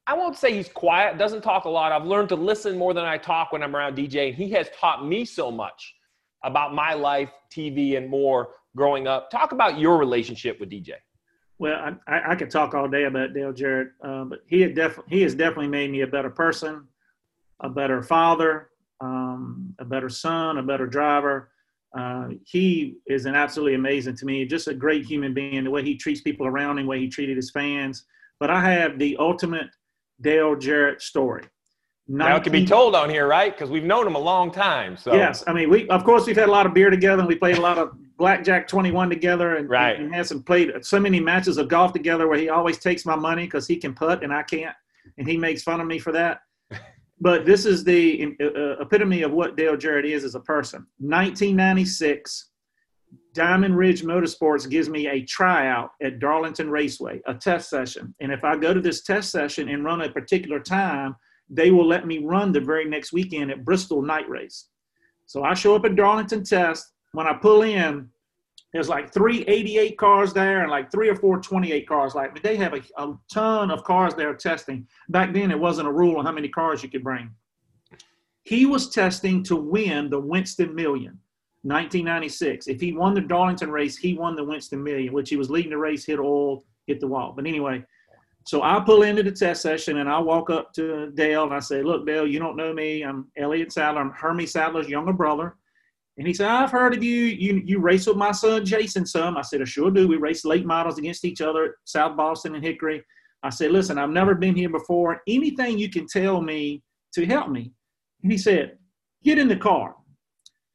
[0.06, 1.94] I won't say he's quiet, doesn't talk a lot.
[1.94, 4.68] I've learned to listen more than I talk when I'm around DJ, and he has
[4.78, 5.96] taught me so much
[6.44, 9.32] about my life, TV, and more growing up.
[9.32, 10.92] Talk about your relationship with DJ.
[11.60, 15.00] Well, I, I could talk all day about Dale Jarrett, uh, but he had def-
[15.08, 16.86] he has definitely made me a better person,
[17.62, 18.70] a better father,
[19.02, 21.52] um, a better son, a better driver.
[21.98, 24.46] Uh, he is an absolutely amazing to me.
[24.46, 25.64] Just a great human being.
[25.64, 28.06] The way he treats people around him, the way he treated his fans.
[28.40, 29.68] But I have the ultimate
[30.22, 31.44] Dale Jarrett story.
[32.10, 33.52] 19- now it can be told on here, right?
[33.56, 34.96] Because we've known him a long time.
[34.98, 37.28] So yes, I mean, we of course we've had a lot of beer together, and
[37.28, 40.00] we played a lot of blackjack twenty one together, and, right.
[40.00, 43.46] and some played so many matches of golf together where he always takes my money
[43.46, 44.76] because he can putt and I can't,
[45.18, 46.42] and he makes fun of me for that
[47.20, 50.86] but this is the uh, uh, epitome of what Dale Jarrett is as a person.
[50.98, 52.50] 1996,
[53.34, 58.14] Diamond Ridge Motorsports gives me a tryout at Darlington Raceway, a test session.
[58.20, 61.16] And if I go to this test session and run a particular time,
[61.50, 64.68] they will let me run the very next weekend at Bristol Night Race.
[65.26, 66.94] So I show up at Darlington Test.
[67.14, 68.10] When I pull in,
[68.76, 72.14] There's like three 88 cars there and like three or four 28 cars.
[72.14, 74.86] Like they have a, a ton of cars there testing.
[75.08, 77.32] Back then, it wasn't a rule on how many cars you could bring.
[78.44, 81.18] He was testing to win the Winston Million,
[81.62, 82.68] 1996.
[82.68, 85.72] If he won the Darlington race, he won the Winston Million, which he was leading
[85.72, 87.32] the race, hit oil, hit the wall.
[87.34, 87.82] But anyway,
[88.46, 91.60] so I pull into the test session and I walk up to Dale and I
[91.60, 93.04] say, Look, Dale, you don't know me.
[93.04, 94.02] I'm Elliott Sadler.
[94.02, 95.56] I'm Hermie Sadler's younger brother.
[96.18, 97.24] And he said, I've heard of you.
[97.24, 99.38] You you race with my son Jason some.
[99.38, 100.08] I said, I sure do.
[100.08, 103.04] We race late models against each other at South Boston and Hickory.
[103.44, 105.22] I said, listen, I've never been here before.
[105.28, 106.82] Anything you can tell me
[107.14, 107.72] to help me.
[108.24, 108.78] And he said,
[109.24, 109.96] get in the car.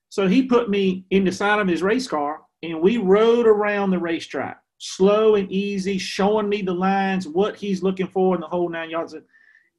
[0.08, 3.90] So he put me in the side of his race car and we rode around
[3.90, 8.46] the racetrack, slow and easy, showing me the lines, what he's looking for in the
[8.46, 9.14] whole nine yards.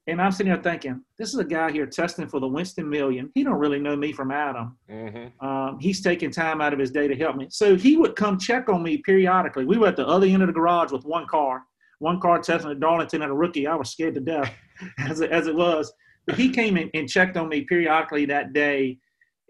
[0.07, 3.29] And I'm sitting there thinking, this is a guy here testing for the Winston Million.
[3.35, 4.75] He don't really know me from Adam.
[4.89, 5.45] Mm-hmm.
[5.45, 7.47] Um, he's taking time out of his day to help me.
[7.51, 9.65] So he would come check on me periodically.
[9.65, 11.63] We were at the other end of the garage with one car,
[11.99, 13.67] one car testing at Darlington and a rookie.
[13.67, 14.51] I was scared to death
[14.97, 15.93] as, it, as it was.
[16.25, 18.97] But he came in and checked on me periodically that day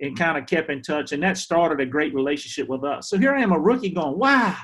[0.02, 1.14] and kind of kept in touch.
[1.14, 3.10] And that started a great relationship with us.
[3.10, 4.58] So here I am, a rookie going, wow,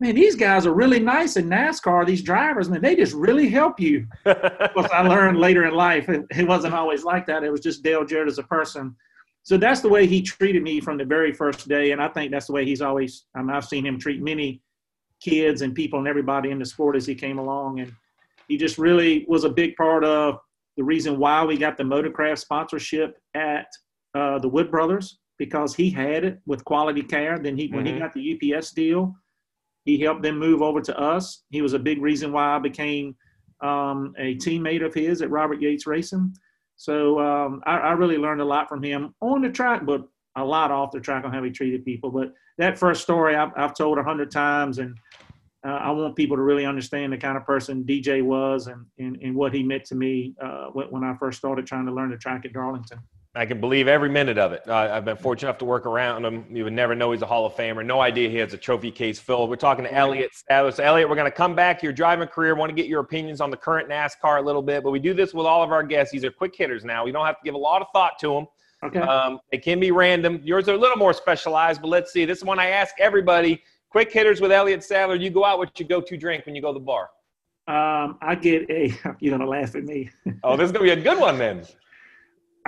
[0.00, 2.06] man, these guys are really nice in NASCAR.
[2.06, 4.06] These drivers, man, they just really help you.
[4.24, 7.42] But I learned later in life, it, it, wasn't always like that.
[7.42, 8.94] It was just Dale Jarrett as a person.
[9.42, 12.30] So that's the way he treated me from the very first day, and I think
[12.30, 13.24] that's the way he's always.
[13.34, 14.62] I mean, I've seen him treat many
[15.20, 17.92] kids and people and everybody in the sport as he came along, and
[18.46, 20.38] he just really was a big part of
[20.76, 23.66] the reason why we got the Motorcraft sponsorship at
[24.14, 27.38] uh, the Wood Brothers because he had it with quality care.
[27.38, 27.76] Then he, mm-hmm.
[27.76, 28.00] when he mm-hmm.
[28.00, 29.14] got the UPS deal,
[29.88, 31.44] he helped them move over to us.
[31.48, 33.16] He was a big reason why I became
[33.62, 36.36] um, a teammate of his at Robert Yates Racing.
[36.76, 40.44] So um, I, I, really learned a lot from him on the track, but a
[40.44, 42.10] lot off the track on how he treated people.
[42.10, 44.94] But that first story I've, I've told a hundred times, and
[45.66, 49.16] uh, I want people to really understand the kind of person DJ was and, and,
[49.22, 52.18] and what he meant to me uh, when I first started trying to learn the
[52.18, 52.98] track at Darlington.
[53.38, 54.64] I can believe every minute of it.
[54.66, 56.44] Uh, I've been fortunate enough to work around him.
[56.50, 57.86] You would never know he's a Hall of Famer.
[57.86, 59.48] No idea he has a trophy case filled.
[59.48, 62.56] We're talking to Elliott So, Elliott, we're going to come back to your driving career.
[62.56, 65.14] want to get your opinions on the current NASCAR a little bit, but we do
[65.14, 66.12] this with all of our guests.
[66.12, 67.04] These are quick hitters now.
[67.04, 68.46] We don't have to give a lot of thought to them.
[68.82, 68.98] Okay.
[68.98, 70.40] Um, it can be random.
[70.42, 72.24] Yours are a little more specialized, but let's see.
[72.24, 73.62] This is one I ask everybody.
[73.90, 75.14] Quick hitters with Elliott Sadler.
[75.14, 75.58] You go out.
[75.58, 77.08] What you go to drink when you go to the bar?
[77.68, 78.92] Um, I get a.
[79.20, 80.10] You're gonna laugh at me.
[80.42, 81.64] oh, this is gonna be a good one then.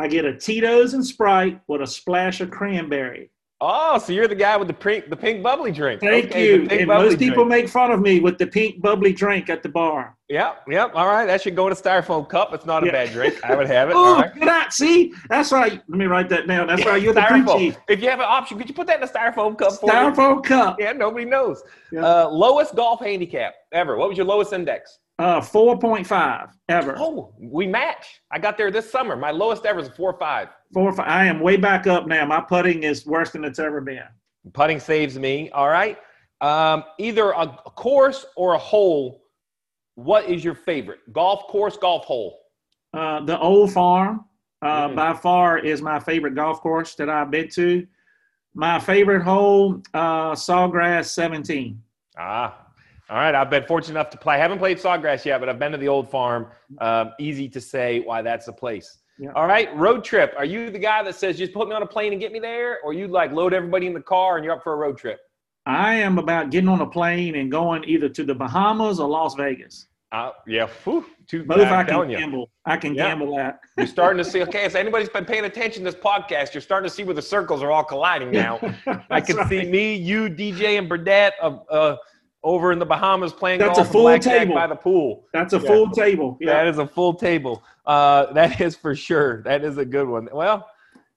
[0.01, 3.31] I get a Tito's and Sprite with a splash of cranberry.
[3.61, 6.01] Oh, so you're the guy with the pink, the pink bubbly drink.
[6.01, 6.67] Thank okay, you.
[6.71, 7.65] And most people drink.
[7.65, 10.17] make fun of me with the pink bubbly drink at the bar.
[10.31, 10.93] Yep, yep.
[10.95, 12.55] All right, that should go in a styrofoam cup.
[12.55, 13.45] It's not a bad drink.
[13.45, 13.95] I would have it.
[13.95, 14.33] oh, right.
[14.33, 15.13] good at see.
[15.29, 15.73] That's right.
[15.73, 16.69] Let me write that down.
[16.69, 17.03] That's right.
[17.03, 17.77] You're the styrofoam.
[17.87, 19.75] If you have an option, could you put that in a styrofoam cup?
[19.75, 20.81] Styrofoam cup.
[20.81, 21.63] Yeah, nobody knows.
[21.93, 22.03] Yep.
[22.03, 23.99] Uh, lowest golf handicap ever.
[23.99, 25.01] What was your lowest index?
[25.21, 26.95] Uh, 4.5 ever.
[26.99, 28.23] Oh, we match.
[28.31, 29.17] I got there this summer.
[29.17, 30.49] My lowest ever is a 4.5.
[30.73, 31.07] Four, five.
[31.07, 32.25] I am way back up now.
[32.25, 34.03] My putting is worse than it's ever been.
[34.55, 35.51] Putting saves me.
[35.51, 35.99] All right.
[36.41, 39.27] Um, either a course or a hole.
[39.97, 41.01] What is your favorite?
[41.13, 42.39] Golf course, golf hole?
[42.95, 44.25] Uh, the Old Farm,
[44.63, 44.97] uh, mm.
[44.97, 47.87] by far, is my favorite golf course that I've been to.
[48.55, 51.79] My favorite hole, uh, Sawgrass 17.
[52.17, 52.69] Ah,
[53.11, 54.37] all right, I've been fortunate enough to play.
[54.37, 56.47] I haven't played Sawgrass yet, but I've been to the old farm.
[56.81, 58.99] Um, easy to say why that's the place.
[59.19, 59.33] Yeah.
[59.35, 60.33] All right, road trip.
[60.39, 62.39] Are you the guy that says just put me on a plane and get me
[62.39, 64.97] there, or you like load everybody in the car and you're up for a road
[64.97, 65.19] trip?
[65.67, 69.35] I am about getting on a plane and going either to the Bahamas or Las
[69.35, 69.89] Vegas.
[70.13, 72.51] Uh, yeah, Whew, too, both I can gamble.
[72.65, 73.09] I can yeah.
[73.09, 73.61] gamble that.
[73.77, 74.43] you're starting to see.
[74.43, 77.23] Okay, if anybody's been paying attention to this podcast, you're starting to see where the
[77.23, 78.59] circles are all colliding now.
[79.11, 79.49] I can right.
[79.49, 81.35] see me, you, DJ, and Burdett.
[81.43, 81.67] of.
[81.69, 81.97] uh,
[82.43, 85.27] over in the Bahamas playing That's golf a full table by the pool.
[85.33, 85.67] That's a yeah.
[85.67, 86.39] full table.
[86.41, 86.55] Yeah.
[86.55, 87.63] That is a full table.
[87.85, 89.43] Uh, that is for sure.
[89.43, 90.29] That is a good one.
[90.33, 90.67] Well,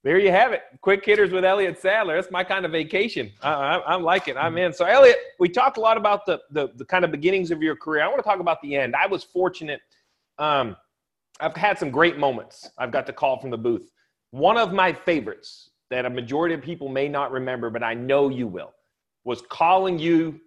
[0.03, 0.63] there you have it.
[0.81, 2.15] Quick hitters with Elliott Sadler.
[2.15, 3.31] That's my kind of vacation.
[3.41, 4.35] I, am liking.
[4.35, 4.73] I'm in.
[4.73, 7.77] So, Elliott, we talked a lot about the, the, the kind of beginnings of your
[7.77, 8.03] career.
[8.03, 8.95] I want to talk about the end.
[8.97, 9.79] I was fortunate.
[10.39, 10.75] Um,
[11.39, 12.69] I've had some great moments.
[12.77, 13.89] I've got the call from the booth.
[14.31, 18.27] One of my favorites that a majority of people may not remember, but I know
[18.27, 18.73] you will,
[19.23, 20.41] was calling you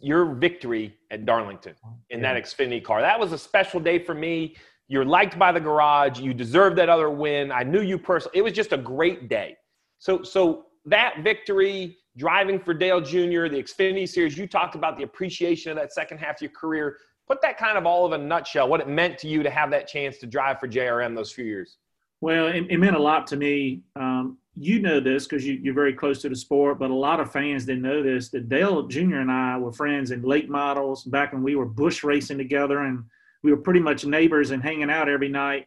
[0.00, 1.74] your victory at Darlington
[2.10, 2.34] in yeah.
[2.34, 3.00] that Xfinity car.
[3.00, 4.56] That was a special day for me.
[4.88, 6.20] You're liked by the garage.
[6.20, 7.50] You deserved that other win.
[7.50, 8.38] I knew you personally.
[8.38, 9.56] It was just a great day.
[9.98, 15.04] So, so that victory, driving for Dale Jr., the Xfinity Series, you talked about the
[15.04, 16.98] appreciation of that second half of your career.
[17.26, 19.70] Put that kind of all of a nutshell, what it meant to you to have
[19.70, 21.78] that chance to drive for JRM those few years.
[22.20, 23.82] Well, it, it meant a lot to me.
[23.96, 27.20] Um, you know this because you, are very close to the sport, but a lot
[27.20, 28.28] of fans didn't know this.
[28.30, 29.16] That Dale Jr.
[29.16, 33.04] and I were friends in late models back when we were bush racing together, and
[33.42, 35.66] we were pretty much neighbors and hanging out every night.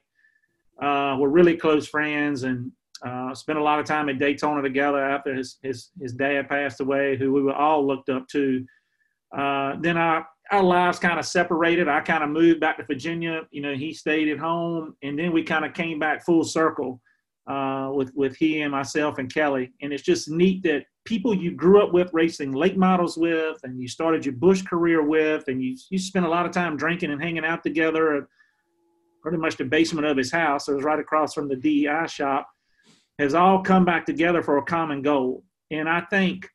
[0.82, 2.72] Uh, we're really close friends and
[3.06, 6.80] uh, spent a lot of time at Daytona together after his his his dad passed
[6.80, 8.66] away, who we were all looked up to.
[9.38, 11.90] Uh, then our our lives kind of separated.
[11.90, 13.42] I kind of moved back to Virginia.
[13.52, 17.02] You know, he stayed at home, and then we kind of came back full circle
[17.48, 19.72] uh, with with he and myself and Kelly.
[19.82, 23.80] And it's just neat that people you grew up with racing late models with, and
[23.82, 27.12] you started your bush career with, and you you spent a lot of time drinking
[27.12, 28.24] and hanging out together at
[29.22, 30.68] pretty much the basement of his house.
[30.68, 32.50] It was right across from the DEI shop.
[33.20, 36.48] Has all come back together for a common goal, and I think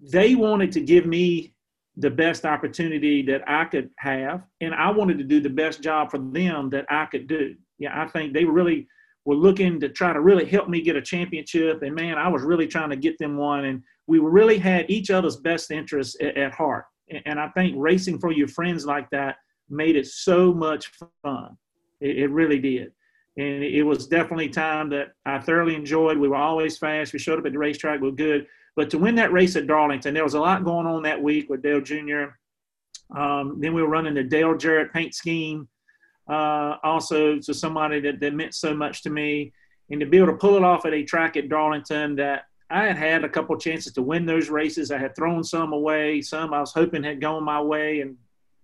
[0.00, 1.54] they wanted to give me
[1.96, 6.12] the best opportunity that I could have, and I wanted to do the best job
[6.12, 7.56] for them that I could do.
[7.80, 8.86] Yeah, I think they really
[9.28, 11.82] were looking to try to really help me get a championship.
[11.82, 13.66] And man, I was really trying to get them one.
[13.66, 16.86] And we really had each other's best interests at, at heart.
[17.26, 19.36] And I think racing for your friends like that
[19.68, 20.90] made it so much
[21.22, 21.58] fun.
[22.00, 22.90] It, it really did.
[23.36, 26.16] And it was definitely time that I thoroughly enjoyed.
[26.16, 27.12] We were always fast.
[27.12, 28.00] We showed up at the racetrack.
[28.00, 28.46] We were good.
[28.76, 31.50] But to win that race at Darlington, there was a lot going on that week
[31.50, 32.28] with Dale Jr.
[33.14, 35.68] Um, then we were running the Dale Jarrett paint scheme
[36.28, 39.52] uh, also to somebody that, that meant so much to me.
[39.90, 42.84] And to be able to pull it off at a track at Darlington that I
[42.84, 44.90] had had a couple chances to win those races.
[44.90, 46.20] I had thrown some away.
[46.20, 48.16] Some I was hoping had gone my way and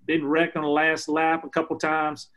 [0.07, 2.29] didn't wreck on the last lap a couple times.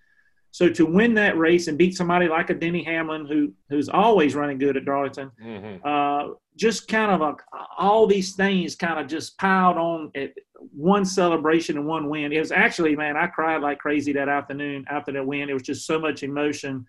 [0.52, 4.36] So to win that race and beat somebody like a Denny Hamlin, who who's always
[4.36, 5.88] running good at Darlington, mm-hmm.
[5.88, 7.36] uh, just kind of a,
[7.78, 10.34] all these things kind of just piled on at
[10.76, 12.34] one celebration and one win.
[12.34, 15.50] It was actually, man, I cried like crazy that afternoon after that win.
[15.50, 16.86] It was just so much emotion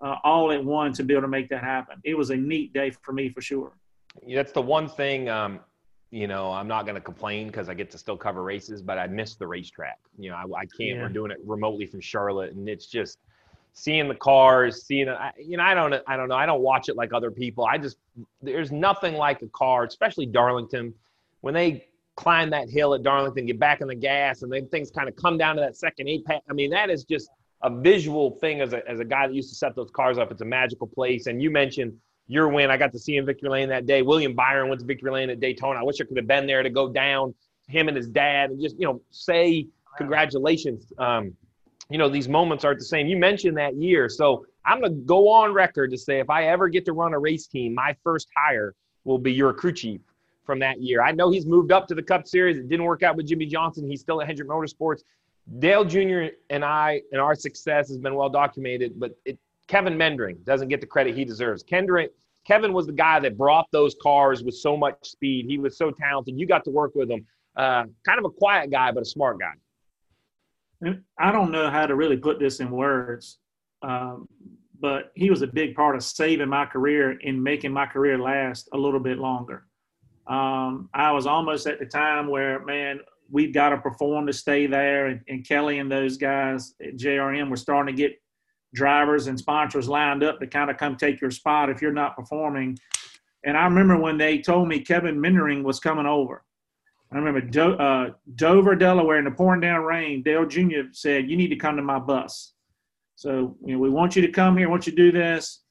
[0.00, 2.00] uh, all at once to be able to make that happen.
[2.04, 3.72] It was a neat day for me for sure.
[4.28, 5.60] That's the one thing um,
[6.10, 8.98] you know, I'm not going to complain because I get to still cover races, but
[8.98, 9.98] I miss the racetrack.
[10.18, 10.96] You know, I, I can't.
[10.96, 11.02] Yeah.
[11.02, 13.18] We're doing it remotely from Charlotte, and it's just
[13.72, 15.16] seeing the cars, seeing it.
[15.38, 16.34] You know, I don't, I don't know.
[16.34, 17.64] I don't watch it like other people.
[17.64, 17.98] I just
[18.42, 20.92] there's nothing like a car, especially Darlington,
[21.42, 24.90] when they climb that hill at Darlington, get back in the gas, and then things
[24.90, 26.42] kind of come down to that second eight pack.
[26.50, 27.30] I mean, that is just
[27.62, 30.32] a visual thing as a as a guy that used to set those cars up.
[30.32, 31.26] It's a magical place.
[31.26, 31.96] And you mentioned
[32.30, 32.70] your win.
[32.70, 34.02] I got to see him victory lane that day.
[34.02, 35.80] William Byron went to victory lane at Daytona.
[35.80, 37.34] I wish I could have been there to go down
[37.66, 39.66] him and his dad and just you know say
[39.96, 40.92] congratulations.
[40.98, 41.32] Um,
[41.88, 43.08] you know these moments aren't the same.
[43.08, 46.68] You mentioned that year, so I'm gonna go on record to say if I ever
[46.68, 50.00] get to run a race team, my first hire will be your crew chief
[50.44, 51.02] from that year.
[51.02, 52.58] I know he's moved up to the Cup Series.
[52.58, 53.88] It didn't work out with Jimmie Johnson.
[53.88, 55.00] He's still at Hendrick Motorsports.
[55.58, 56.32] Dale Jr.
[56.50, 59.38] and I and our success has been well documented, but it
[59.70, 61.62] Kevin Meendering doesn't get the credit he deserves.
[61.62, 62.10] Kendrick,
[62.44, 65.46] Kevin was the guy that brought those cars with so much speed.
[65.46, 66.36] He was so talented.
[66.36, 67.24] You got to work with him.
[67.56, 70.92] Uh, kind of a quiet guy, but a smart guy.
[71.18, 73.38] I don't know how to really put this in words,
[73.82, 74.26] um,
[74.80, 78.68] but he was a big part of saving my career and making my career last
[78.72, 79.66] a little bit longer.
[80.26, 82.98] Um, I was almost at the time where, man,
[83.30, 85.06] we've got to perform to stay there.
[85.06, 88.20] And, and Kelly and those guys at JRM were starting to get
[88.74, 92.16] drivers and sponsors lined up to kind of come take your spot if you're not
[92.16, 92.78] performing.
[93.44, 96.44] And I remember when they told me Kevin Meendering was coming over.
[97.12, 100.22] I remember Do- uh, Dover, Delaware, in the pouring down rain.
[100.22, 100.92] Dale Jr.
[100.92, 102.54] said, "You need to come to my bus."
[103.16, 104.68] So you know, we want you to come here.
[104.68, 105.62] Want you to do this.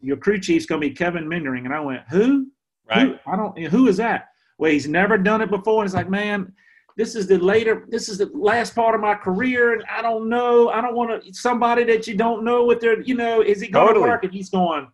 [0.00, 1.66] Your crew chief's going to be Kevin Meendering.
[1.66, 2.46] And I went, "Who?
[2.88, 3.08] Right?
[3.08, 3.30] Who?
[3.30, 3.58] I don't.
[3.58, 5.82] Who is that?" Well, he's never done it before.
[5.82, 6.52] And it's like, man,
[7.00, 10.28] this is the later this is the last part of my career and i don't
[10.28, 10.68] know.
[10.68, 13.68] I don't want to somebody that you don't know what they're you know is he
[13.68, 14.04] going totally.
[14.04, 14.24] to work?
[14.24, 14.86] And he's going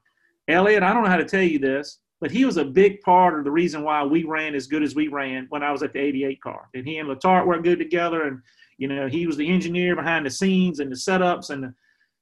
[0.47, 3.37] elliott i don't know how to tell you this but he was a big part
[3.37, 5.92] of the reason why we ran as good as we ran when i was at
[5.92, 6.69] the 88 car.
[6.75, 8.40] And he and letarte were good together and
[8.79, 11.75] you know he was the engineer behind the scenes and the setups and the,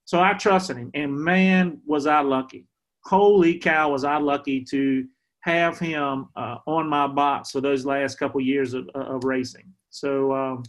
[0.06, 0.90] so i trusted him.
[0.94, 2.66] And man was i lucky.
[3.04, 5.06] Holy cow was i lucky to
[5.44, 9.70] have him uh, on my box for those last couple years of, of racing.
[9.90, 10.62] So um,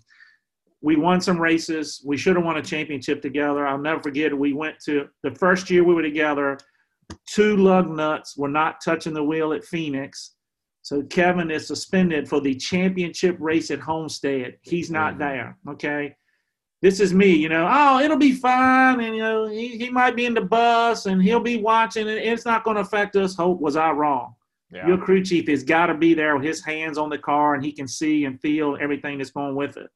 [0.81, 2.03] we won some races.
[2.05, 3.65] We should have won a championship together.
[3.65, 4.37] I'll never forget it.
[4.37, 6.57] We went to the first year we were together.
[7.25, 10.31] Two lug nuts were not touching the wheel at Phoenix.
[10.81, 14.57] So Kevin is suspended for the championship race at Homestead.
[14.61, 15.19] He's not mm-hmm.
[15.19, 15.57] there.
[15.69, 16.15] Okay.
[16.81, 17.65] This is me, you know.
[17.71, 21.23] Oh, it'll be fine, and you know he, he might be in the bus, and
[21.23, 23.33] he'll be watching, and it's not going to affect us.
[23.33, 24.35] Hope was I wrong?
[24.71, 24.87] Yeah.
[24.87, 27.63] Your crew chief has got to be there with his hands on the car and
[27.63, 29.89] he can see and feel everything that's going with it.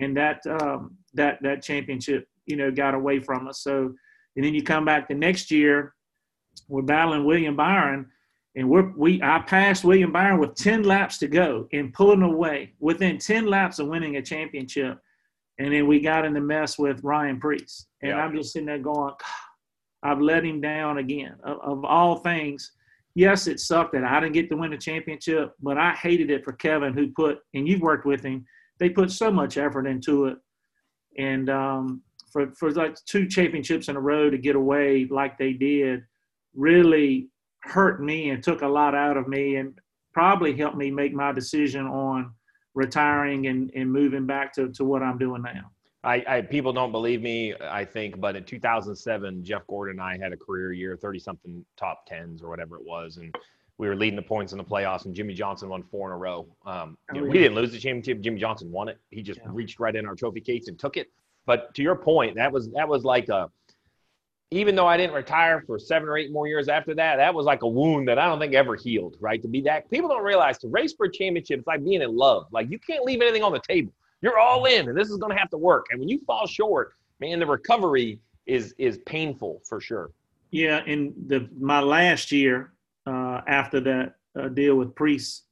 [0.00, 3.62] And that um, that that championship, you know, got away from us.
[3.62, 3.92] So,
[4.36, 5.94] and then you come back the next year,
[6.68, 8.06] we're battling William Byron,
[8.54, 12.74] and we're we I passed William Byron with 10 laps to go and pulling away
[12.78, 14.98] within 10 laps of winning a championship.
[15.58, 18.18] And then we got in the mess with Ryan Preece, And yeah.
[18.18, 19.12] I'm just sitting there going,
[20.02, 21.34] I've let him down again.
[21.42, 22.72] Of, of, all things,
[23.18, 26.44] yes, it sucked that I didn't get to win the championship, but I hated it
[26.44, 28.46] for Kevin, who put, and you've worked with him,
[28.78, 30.38] they put so much effort into it.
[31.18, 32.02] And um,
[32.32, 36.04] for, for like two championships in a row to get away like they did
[36.54, 37.28] really
[37.64, 39.76] hurt me and took a lot out of me and
[40.14, 42.32] probably helped me make my decision on
[42.76, 45.72] retiring and, and moving back to, to what I'm doing now.
[46.04, 50.16] I, I, people don't believe me, I think, but in 2007, Jeff Gordon and I
[50.16, 53.34] had a career year, 30 something top tens or whatever it was, and
[53.78, 56.18] we were leading the points in the playoffs, and Jimmie Johnson won four in a
[56.18, 56.46] row.
[56.66, 57.30] Um, oh, know, yeah.
[57.30, 58.20] We didn't lose the championship.
[58.20, 58.98] Jimmie Johnson won it.
[59.10, 59.50] He just yeah.
[59.50, 61.08] reached right in our trophy case and took it.
[61.46, 63.50] But to your point, that was that was like a
[64.50, 67.44] even though I didn't retire for seven or eight more years after that, that was
[67.44, 69.40] like a wound that I don't think ever healed, right?
[69.42, 72.16] To be that people don't realize to race for a championship, it's like being in
[72.16, 72.46] love.
[72.50, 73.92] Like you can't leave anything on the table.
[74.20, 75.86] You're all in, and this is gonna have to work.
[75.90, 80.10] And when you fall short, man, the recovery is is painful for sure.
[80.50, 82.72] Yeah, in the my last year
[83.06, 85.42] uh, after that uh, deal with Preece,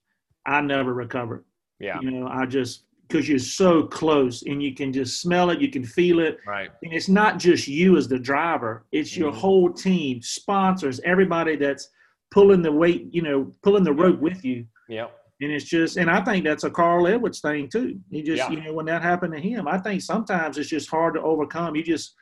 [0.47, 1.45] I never recovered.
[1.79, 5.61] Yeah, you know, I just because you're so close and you can just smell it,
[5.61, 6.39] you can feel it.
[6.47, 6.71] Right.
[6.83, 9.41] And it's not just you as the driver, it's your mm-hmm.
[9.41, 11.89] whole team, sponsors, everybody that's
[12.31, 14.67] pulling the weight, you know, pulling the rope with you.
[14.89, 15.07] Yeah.
[15.41, 17.99] And it's just, and I think that's a Carl Edwards thing too.
[18.11, 18.51] He just, yeah.
[18.51, 21.77] you know, when that happened to him, I think sometimes it's just hard to overcome.
[21.77, 22.15] You just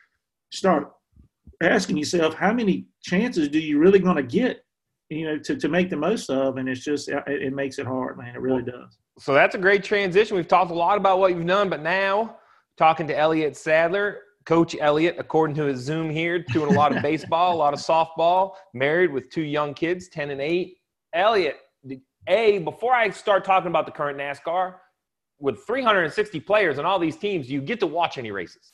[0.52, 0.90] start
[1.62, 4.64] asking yourself, how many chances do you really going to get,
[5.10, 6.56] you know, to, to make the most of?
[6.56, 8.34] And it's just, it, it makes it hard, man.
[8.34, 8.98] It really does.
[9.20, 10.36] So that's a great transition.
[10.36, 12.38] We've talked a lot about what you've done, but now
[12.76, 17.02] talking to Elliott Sadler, Coach Elliott, according to his Zoom here, doing a lot of
[17.02, 20.76] baseball, a lot of softball, married with two young kids, 10 and 8.
[21.14, 21.56] Elliott,
[22.28, 24.74] A, before I start talking about the current NASCAR,
[25.40, 28.72] with 360 players and all these teams, you get to watch any races?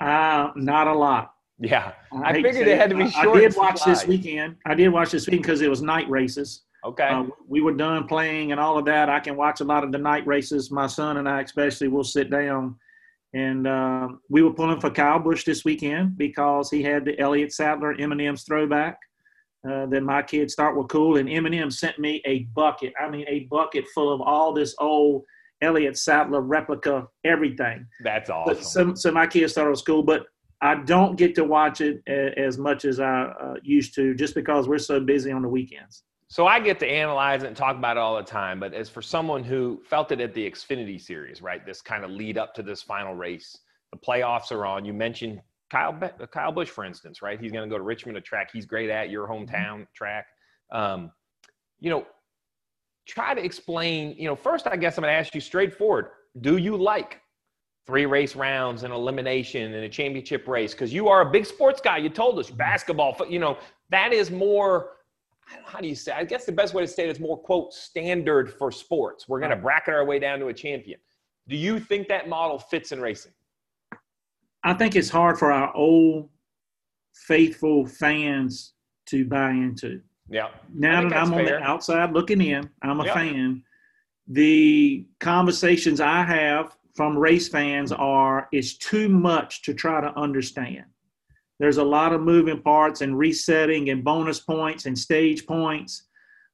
[0.00, 1.32] Uh, not a lot.
[1.58, 1.92] Yeah.
[2.12, 3.38] I, I figured it had to be short.
[3.38, 4.56] I did watch this weekend.
[4.66, 6.64] I did watch this weekend because it was night races.
[6.84, 7.08] Okay.
[7.08, 9.08] Uh, we were done playing and all of that.
[9.08, 10.70] I can watch a lot of the night races.
[10.70, 12.76] My son and I, especially, will sit down.
[13.34, 17.52] And uh, we were pulling for Kyle Busch this weekend because he had the Elliott
[17.52, 18.98] Sadler M&M's throwback.
[19.68, 21.16] Uh, that my kids thought were cool.
[21.18, 22.92] And M&M sent me a bucket.
[23.00, 25.24] I mean, a bucket full of all this old
[25.60, 27.86] Elliott Sadler replica everything.
[28.02, 28.96] That's awesome.
[28.96, 30.26] So, so my kids was cool, but
[30.60, 34.68] I don't get to watch it as much as I uh, used to, just because
[34.68, 36.04] we're so busy on the weekends.
[36.30, 38.60] So I get to analyze it and talk about it all the time.
[38.60, 42.10] But as for someone who felt it at the Xfinity Series, right, this kind of
[42.10, 43.56] lead up to this final race,
[43.92, 44.84] the playoffs are on.
[44.84, 45.98] You mentioned Kyle
[46.32, 47.40] Kyle Busch, for instance, right?
[47.40, 49.82] He's going to go to Richmond, a track he's great at, your hometown mm-hmm.
[49.94, 50.26] track.
[50.72, 51.10] Um,
[51.80, 52.06] you know,
[53.06, 54.14] try to explain.
[54.18, 56.06] You know, first, I guess I'm going to ask you straightforward:
[56.40, 57.20] Do you like
[57.86, 60.72] three race rounds and elimination and a championship race?
[60.72, 61.98] Because you are a big sports guy.
[61.98, 63.16] You told us basketball.
[63.28, 63.58] You know,
[63.90, 64.90] that is more
[65.64, 66.12] how do you say?
[66.12, 69.28] I guess the best way to say it is more quote standard for sports.
[69.28, 71.00] We're going to bracket our way down to a champion.
[71.48, 73.32] Do you think that model fits in racing?
[74.64, 76.28] I think it's hard for our old
[77.14, 78.74] faithful fans
[79.06, 80.00] to buy into.
[80.28, 80.48] Yeah.
[80.74, 81.38] Now that I'm fair.
[81.38, 83.14] on the outside looking in, I'm a yeah.
[83.14, 83.62] fan.
[84.26, 90.84] The conversations I have from race fans are it's too much to try to understand.
[91.58, 96.04] There's a lot of moving parts and resetting and bonus points and stage points.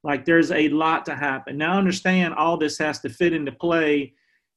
[0.02, 1.58] Like there's a lot to happen.
[1.58, 4.14] Now, understand all this has to fit into play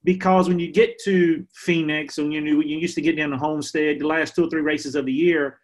[0.07, 3.37] because when you get to Phoenix and you know you used to get down to
[3.37, 5.59] Homestead, the last two or three races of the year,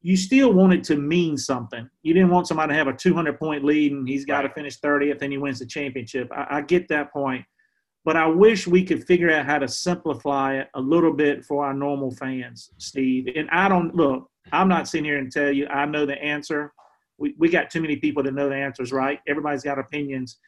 [0.00, 1.86] you still want it to mean something.
[2.02, 4.48] You didn't want somebody to have a 200 point lead and he's got right.
[4.48, 6.30] to finish 30th and he wins the championship.
[6.32, 7.44] I, I get that point
[8.04, 11.64] but I wish we could figure out how to simplify it a little bit for
[11.64, 13.28] our normal fans, Steve.
[13.36, 16.72] And I don't look, I'm not sitting here and tell you I know the answer.
[17.18, 19.20] We, we got too many people that know the answers, right?
[19.28, 20.38] Everybody's got opinions.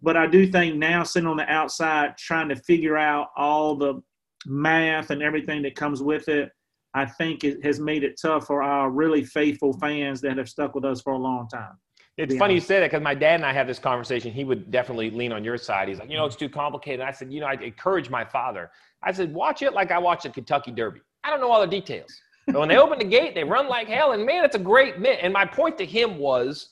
[0.00, 4.00] But I do think now sitting on the outside trying to figure out all the
[4.46, 6.50] math and everything that comes with it,
[6.94, 10.74] I think it has made it tough for our really faithful fans that have stuck
[10.74, 11.72] with us for a long time.
[12.16, 12.54] It's funny honest.
[12.54, 14.32] you say that because my dad and I have this conversation.
[14.32, 15.88] He would definitely lean on your side.
[15.88, 17.00] He's like, you know, it's too complicated.
[17.00, 18.70] I said, you know, I encourage my father.
[19.04, 21.00] I said, watch it like I watch the Kentucky Derby.
[21.22, 22.12] I don't know all the details.
[22.46, 24.12] But when they open the gate, they run like hell.
[24.12, 25.20] And man, it's a great mitt.
[25.22, 26.70] And my point to him was,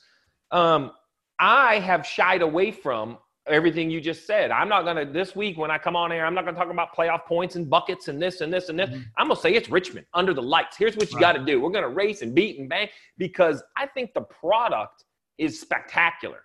[0.51, 0.91] um,
[1.39, 3.17] I have shied away from
[3.47, 4.51] everything you just said.
[4.51, 6.59] I'm not going to, this week when I come on air, I'm not going to
[6.59, 8.89] talk about playoff points and buckets and this and this and this.
[8.89, 9.01] Mm-hmm.
[9.17, 10.77] I'm going to say it's Richmond under the lights.
[10.77, 11.33] Here's what you right.
[11.33, 11.61] got to do.
[11.61, 15.05] We're going to race and beat and bang because I think the product
[15.37, 16.43] is spectacular.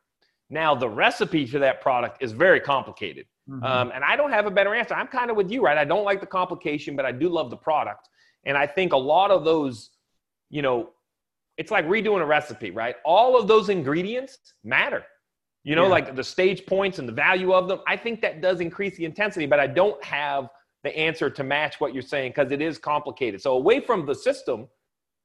[0.51, 3.27] Now, the recipe for that product is very complicated.
[3.49, 3.65] Mm-hmm.
[3.65, 4.95] Um, and I don't have a better answer.
[4.95, 5.79] I'm kind of with you, right?
[5.79, 8.09] I don't like the complication, but I do love the product.
[8.45, 9.91] And I think a lot of those,
[10.51, 10.91] you know,
[11.59, 12.97] it's like redoing a recipe, right?
[13.05, 15.05] All of those ingredients matter.
[15.65, 15.91] You know, yeah.
[15.91, 17.81] like the stage points and the value of them.
[17.87, 20.49] I think that does increase the intensity, but I don't have
[20.83, 23.41] the answer to match what you're saying because it is complicated.
[23.41, 24.67] So away from the system,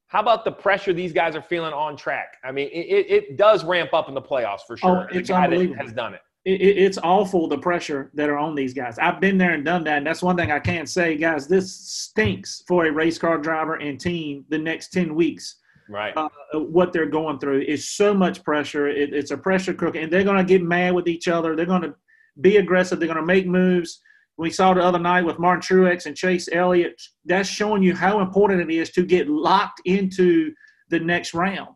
[0.07, 2.37] how about the pressure these guys are feeling on track?
[2.43, 5.07] I mean, it, it does ramp up in the playoffs for sure.
[5.11, 5.83] Oh, it's unbelievable.
[5.83, 6.21] has done it.
[6.45, 6.61] it.
[6.61, 8.99] It's awful the pressure that are on these guys.
[8.99, 11.47] I've been there and done that, and that's one thing I can't say, guys.
[11.47, 15.55] This stinks for a race car driver and team the next ten weeks
[15.89, 16.15] right.
[16.15, 17.61] uh, what they're going through.
[17.61, 18.87] Is so much pressure.
[18.87, 21.55] It, it's a pressure cooker and they're going to get mad with each other.
[21.55, 21.95] They're going to
[22.41, 22.99] be aggressive.
[22.99, 24.01] They're going to make moves.
[24.37, 27.01] We saw the other night with martin truex and chase elliott.
[27.25, 30.53] That's showing you how important it is to get locked into
[30.89, 31.69] the next round.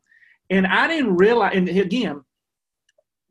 [0.49, 2.21] And i didn't realize and again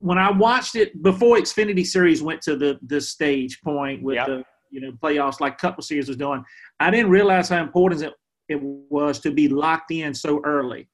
[0.01, 4.27] when i watched it before xfinity series went to the the stage point with yep.
[4.27, 6.43] the you know playoffs like couple series was doing
[6.81, 8.15] i didn't realize how important it
[8.51, 10.89] it was to be locked in so early.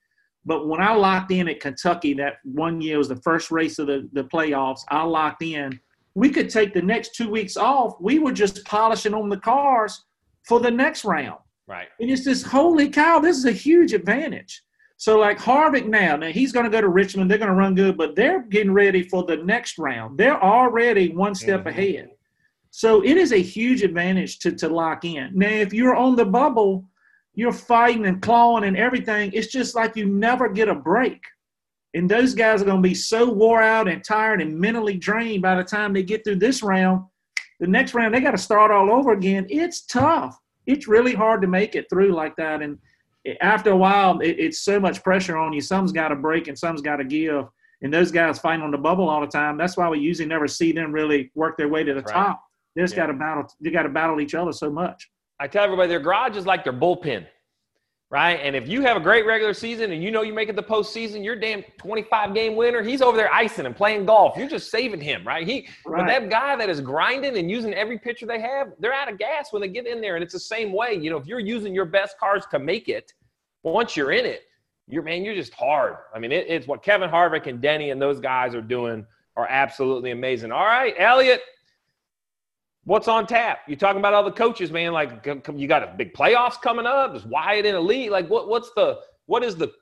[0.44, 3.88] But when I locked in at Kentucky, that one year was the first race of
[3.88, 5.80] the, the playoffs, I locked in.
[6.14, 7.96] We could take the next two weeks off.
[8.00, 10.04] We were just polishing on the cars
[10.46, 11.40] for the next round.
[11.66, 11.88] Right.
[11.98, 14.62] And it's this holy cow, this is a huge advantage.
[14.98, 17.30] So, like Harvick now, now he's going to go to Richmond.
[17.30, 20.16] They're going to run good, but they're getting ready for the next round.
[20.16, 21.68] They're already one step mm-hmm.
[21.68, 22.10] ahead.
[22.70, 25.32] So, it is a huge advantage to, to lock in.
[25.34, 26.88] Now, if you're on the bubble,
[27.36, 29.30] you're fighting and clawing and everything.
[29.32, 31.22] It's just like you never get a break.
[31.94, 35.42] And those guys are going to be so wore out and tired and mentally drained
[35.42, 37.04] by the time they get through this round.
[37.60, 39.46] The next round, they got to start all over again.
[39.48, 40.38] It's tough.
[40.66, 42.62] It's really hard to make it through like that.
[42.62, 42.78] And
[43.40, 45.60] after a while, it, it's so much pressure on you.
[45.60, 47.46] Some's got to break and some's got to give.
[47.82, 49.58] And those guys fighting on the bubble all the time.
[49.58, 52.14] That's why we usually never see them really work their way to the right.
[52.14, 52.42] top.
[52.74, 53.04] They just yeah.
[53.04, 53.46] got to battle.
[53.60, 55.10] They got to battle each other so much.
[55.38, 57.26] I tell everybody their garage is like their bullpen,
[58.10, 58.40] right?
[58.42, 60.62] And if you have a great regular season and you know you make it the
[60.62, 62.82] postseason, you're damn 25 game winner.
[62.82, 64.36] He's over there icing and playing golf.
[64.36, 65.46] You're just saving him, right?
[65.46, 66.00] He, right.
[66.00, 69.18] but that guy that is grinding and using every pitcher they have, they're out of
[69.18, 70.14] gas when they get in there.
[70.16, 70.94] And it's the same way.
[70.94, 73.12] You know, if you're using your best cards to make it,
[73.62, 74.42] once you're in it,
[74.88, 75.96] you're man, you're just hard.
[76.14, 79.04] I mean, it, it's what Kevin Harvick and Denny and those guys are doing
[79.36, 80.52] are absolutely amazing.
[80.52, 81.42] All right, Elliott,
[82.86, 83.62] What's on tap?
[83.66, 84.92] You're talking about all the coaches, man.
[84.92, 87.16] Like you got a big playoffs coming up.
[87.16, 88.10] Is Wyatt in a league?
[88.12, 88.48] Like what?
[88.48, 89.72] What's the what is the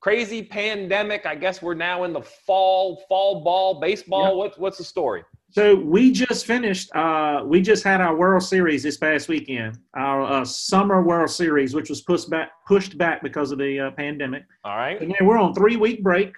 [0.00, 1.26] crazy pandemic?
[1.26, 4.28] I guess we're now in the fall fall ball baseball.
[4.28, 4.36] Yep.
[4.36, 5.24] What's what's the story?
[5.50, 6.90] So we just finished.
[6.96, 9.78] Uh, we just had our World Series this past weekend.
[9.94, 13.90] Our uh, summer World Series, which was pushed back pushed back because of the uh,
[13.90, 14.44] pandemic.
[14.64, 14.98] All right.
[15.02, 16.32] And then we're on three week break,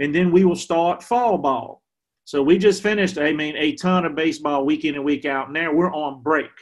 [0.00, 1.79] and then we will start fall ball.
[2.30, 5.50] So we just finished, I mean, a ton of baseball week in and week out.
[5.50, 6.52] Now we're on break.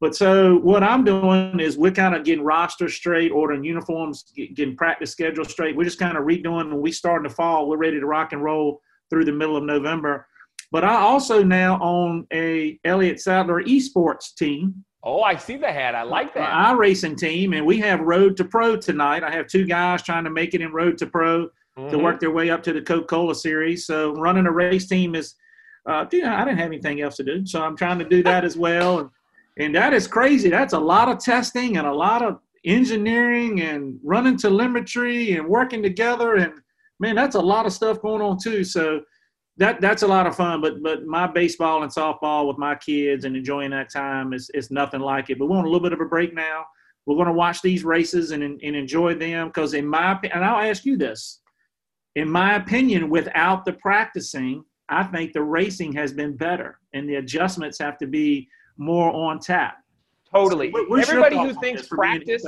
[0.00, 4.74] But so what I'm doing is we're kind of getting roster straight, ordering uniforms, getting
[4.76, 5.76] practice schedule straight.
[5.76, 7.68] We're just kind of redoing when we start in the fall.
[7.68, 10.26] We're ready to rock and roll through the middle of November.
[10.72, 14.84] But I also now own a Elliott Sadler esports team.
[15.04, 15.94] Oh, I see the hat.
[15.94, 16.52] I like that.
[16.52, 19.22] I racing team, and we have Road to Pro tonight.
[19.22, 21.48] I have two guys trying to make it in Road to Pro
[21.78, 21.90] mm-hmm.
[21.90, 23.86] to work their way up to the Coca Cola Series.
[23.86, 25.34] So running a race team is,
[25.88, 28.22] uh, you know, I didn't have anything else to do, so I'm trying to do
[28.24, 29.00] that as well.
[29.00, 29.10] And
[29.58, 30.50] and that is crazy.
[30.50, 35.82] That's a lot of testing and a lot of engineering and running telemetry and working
[35.82, 36.36] together.
[36.36, 36.52] And
[37.00, 38.64] man, that's a lot of stuff going on too.
[38.64, 39.00] So
[39.56, 40.60] that that's a lot of fun.
[40.60, 44.70] But but my baseball and softball with my kids and enjoying that time is is
[44.70, 45.38] nothing like it.
[45.38, 46.64] But we're on a little bit of a break now.
[47.06, 50.68] We're going to watch these races and and enjoy them because in my and I'll
[50.68, 51.40] ask you this:
[52.16, 57.16] in my opinion, without the practicing, I think the racing has been better and the
[57.16, 58.48] adjustments have to be
[58.78, 59.84] more on tap.
[60.32, 60.72] Totally.
[60.72, 62.44] So everybody who thinks practice,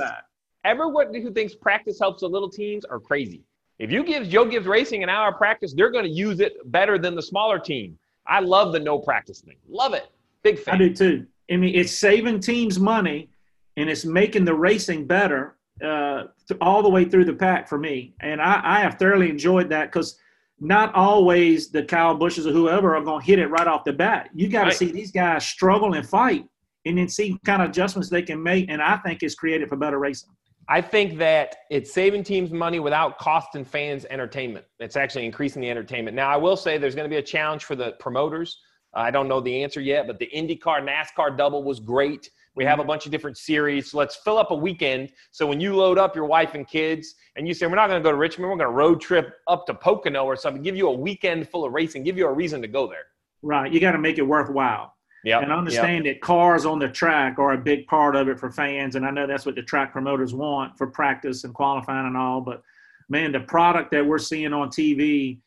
[0.65, 3.43] everybody who thinks practice helps the little teams are crazy.
[3.77, 6.57] If you give Joe Gibbs Racing an hour of practice, they're going to use it
[6.71, 7.97] better than the smaller team.
[8.25, 9.55] I love the no practice thing.
[9.69, 10.09] Love it.
[10.41, 10.75] Big fan.
[10.75, 11.27] I do too.
[11.51, 13.29] I mean, it's saving teams money
[13.77, 16.23] and it's making the racing better uh,
[16.61, 18.13] all the way through the pack for me.
[18.21, 20.17] And I, I have thoroughly enjoyed that because
[20.59, 23.93] not always the Kyle Busches or whoever are going to hit it right off the
[23.93, 24.29] bat.
[24.33, 24.77] You got to right.
[24.77, 26.45] see these guys struggle and fight
[26.85, 28.69] and then see kind of adjustments they can make.
[28.69, 30.29] And I think it's created for better racing.
[30.67, 34.65] I think that it's saving teams money without costing fans entertainment.
[34.79, 36.15] It's actually increasing the entertainment.
[36.15, 38.59] Now, I will say there's going to be a challenge for the promoters.
[38.93, 42.29] I don't know the answer yet, but the IndyCar NASCAR double was great
[42.59, 43.89] We have a bunch of different series.
[43.89, 45.13] So let's fill up a weekend.
[45.31, 48.03] So when you load up your wife and kids and you say, we're not going
[48.03, 50.75] to go to Richmond, we're going to road trip up to Pocono or something, give
[50.75, 53.05] you a weekend full of racing, give you a reason to go there.
[53.41, 53.71] Right.
[53.71, 54.93] You got to make it worthwhile.
[55.23, 55.39] Yeah.
[55.39, 56.15] And understand yep.
[56.15, 58.97] that cars on the track are a big part of it for fans.
[58.97, 62.41] And I know that's what the track promoters want for practice and qualifying and all.
[62.41, 62.61] But
[63.07, 65.39] man, the product that we're seeing on TV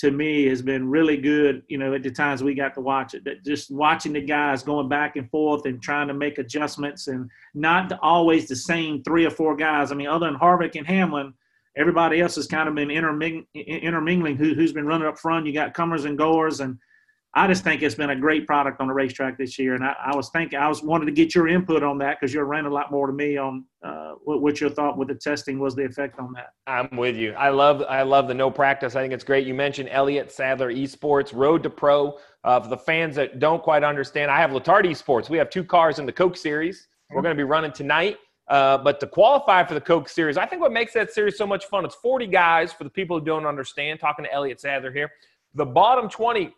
[0.00, 1.62] to me has been really good.
[1.68, 4.62] You know, at the times we got to watch it, that just watching the guys
[4.62, 9.26] going back and forth and trying to make adjustments and not always the same three
[9.26, 9.92] or four guys.
[9.92, 11.34] I mean, other than Harvick and Hamlin,
[11.76, 14.36] everybody else has kind of been interming- intermingling.
[14.36, 15.46] Who, who's been running up front?
[15.46, 16.78] You got comers and goers and
[17.32, 19.94] I just think it's been a great product on the racetrack this year, and I,
[20.06, 22.66] I was thinking I was wanted to get your input on that because you're running
[22.66, 25.76] a lot more to me on uh, what, what, your thought with the testing was
[25.76, 26.54] the effect on that.
[26.66, 27.32] I'm with you.
[27.34, 28.96] I love I love the no practice.
[28.96, 29.46] I think it's great.
[29.46, 32.18] You mentioned Elliott Sadler Esports Road to Pro.
[32.42, 35.30] Uh, for the fans that don't quite understand, I have Letarte Esports.
[35.30, 36.88] We have two cars in the Coke Series.
[37.12, 38.18] We're going to be running tonight.
[38.48, 41.46] Uh, but to qualify for the Coke Series, I think what makes that series so
[41.46, 44.00] much fun, it's 40 guys for the people who don't understand.
[44.00, 45.12] Talking to Elliott Sadler here.
[45.54, 46.52] The bottom 20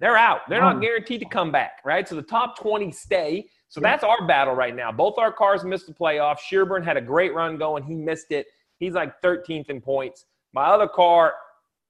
[0.00, 0.40] they're out.
[0.48, 0.80] They're not oh.
[0.80, 2.06] guaranteed to come back, right?
[2.06, 3.46] So the top 20 stay.
[3.68, 4.92] So that's our battle right now.
[4.92, 6.38] Both our cars missed the playoff.
[6.38, 7.82] Sherburne had a great run going.
[7.82, 8.46] He missed it.
[8.78, 10.26] He's like 13th in points.
[10.52, 11.34] My other car,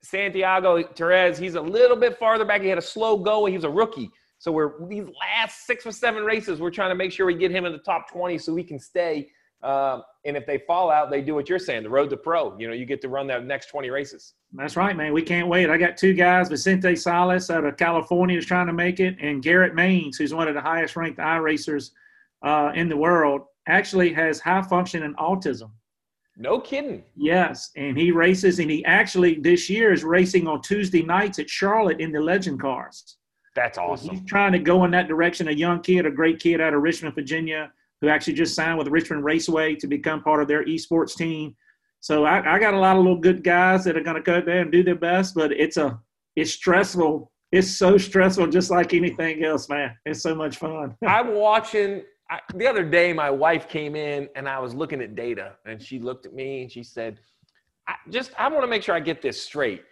[0.03, 2.63] Santiago Therese, he's a little bit farther back.
[2.63, 3.45] He had a slow go.
[3.45, 4.11] He was a rookie.
[4.39, 7.51] So we're these last six or seven races, we're trying to make sure we get
[7.51, 9.29] him in the top 20 so we can stay.
[9.67, 12.57] Um, and if they fall out, they do what you're saying, the road to pro.
[12.57, 14.35] You know, you get to run that next 20 races.
[14.53, 15.13] That's right, man.
[15.13, 15.69] We can't wait.
[15.71, 19.43] I got two guys, Vicente Salas out of California is trying to make it, and
[19.43, 21.91] Garrett Maines, who's one of the highest ranked iRacers
[22.43, 25.71] uh, in the world, actually has high functioning autism.
[26.37, 27.03] No kidding.
[27.17, 31.51] Yes, and he races, and he actually this year is racing on Tuesday nights at
[31.51, 33.17] Charlotte in the Legend cars.
[33.57, 34.11] That's awesome.
[34.11, 35.49] He's trying to go in that direction.
[35.49, 38.89] A young kid, a great kid out of Richmond, Virginia, who actually just signed with
[38.89, 41.57] Richmond Raceway to become part of their esports team.
[42.01, 44.41] So I, I got a lot of little good guys that are going to go
[44.41, 45.99] there and do their best, but it's a
[46.37, 47.33] it's stressful.
[47.53, 49.97] It's so stressful, just like anything else, man.
[50.05, 50.95] It's so much fun.
[51.07, 52.03] I'm watching.
[52.31, 55.81] I, the other day, my wife came in and I was looking at data, and
[55.81, 57.21] she looked at me and she said,
[57.89, 59.83] I "Just I want to make sure I get this straight."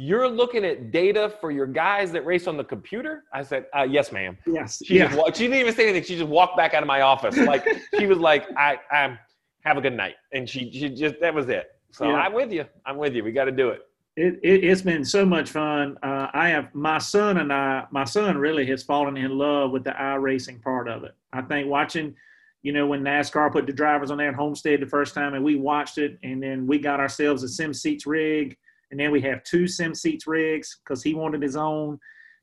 [0.00, 3.24] You're looking at data for your guys that race on the computer?
[3.32, 4.38] I said, uh, yes, ma'am.
[4.46, 4.80] Yes.
[4.84, 5.12] She, yeah.
[5.34, 6.04] she didn't even say anything.
[6.04, 7.36] She just walked back out of my office.
[7.36, 7.66] Like
[7.98, 9.18] she was like, I, I
[9.64, 10.14] have a good night.
[10.32, 11.72] And she, she just, that was it.
[11.90, 12.14] So yeah.
[12.14, 12.64] I'm with you.
[12.86, 13.24] I'm with you.
[13.24, 13.80] We got to do it.
[14.16, 15.96] It, it, has been so much fun.
[16.04, 19.82] Uh, I have my son and I, my son really has fallen in love with
[19.82, 21.16] the iRacing part of it.
[21.32, 22.14] I think watching,
[22.62, 25.42] you know, when NASCAR put the drivers on there at Homestead the first time and
[25.42, 28.56] we watched it and then we got ourselves a Sim Seats rig
[28.90, 31.98] and then we have two sim seats rigs because he wanted his own.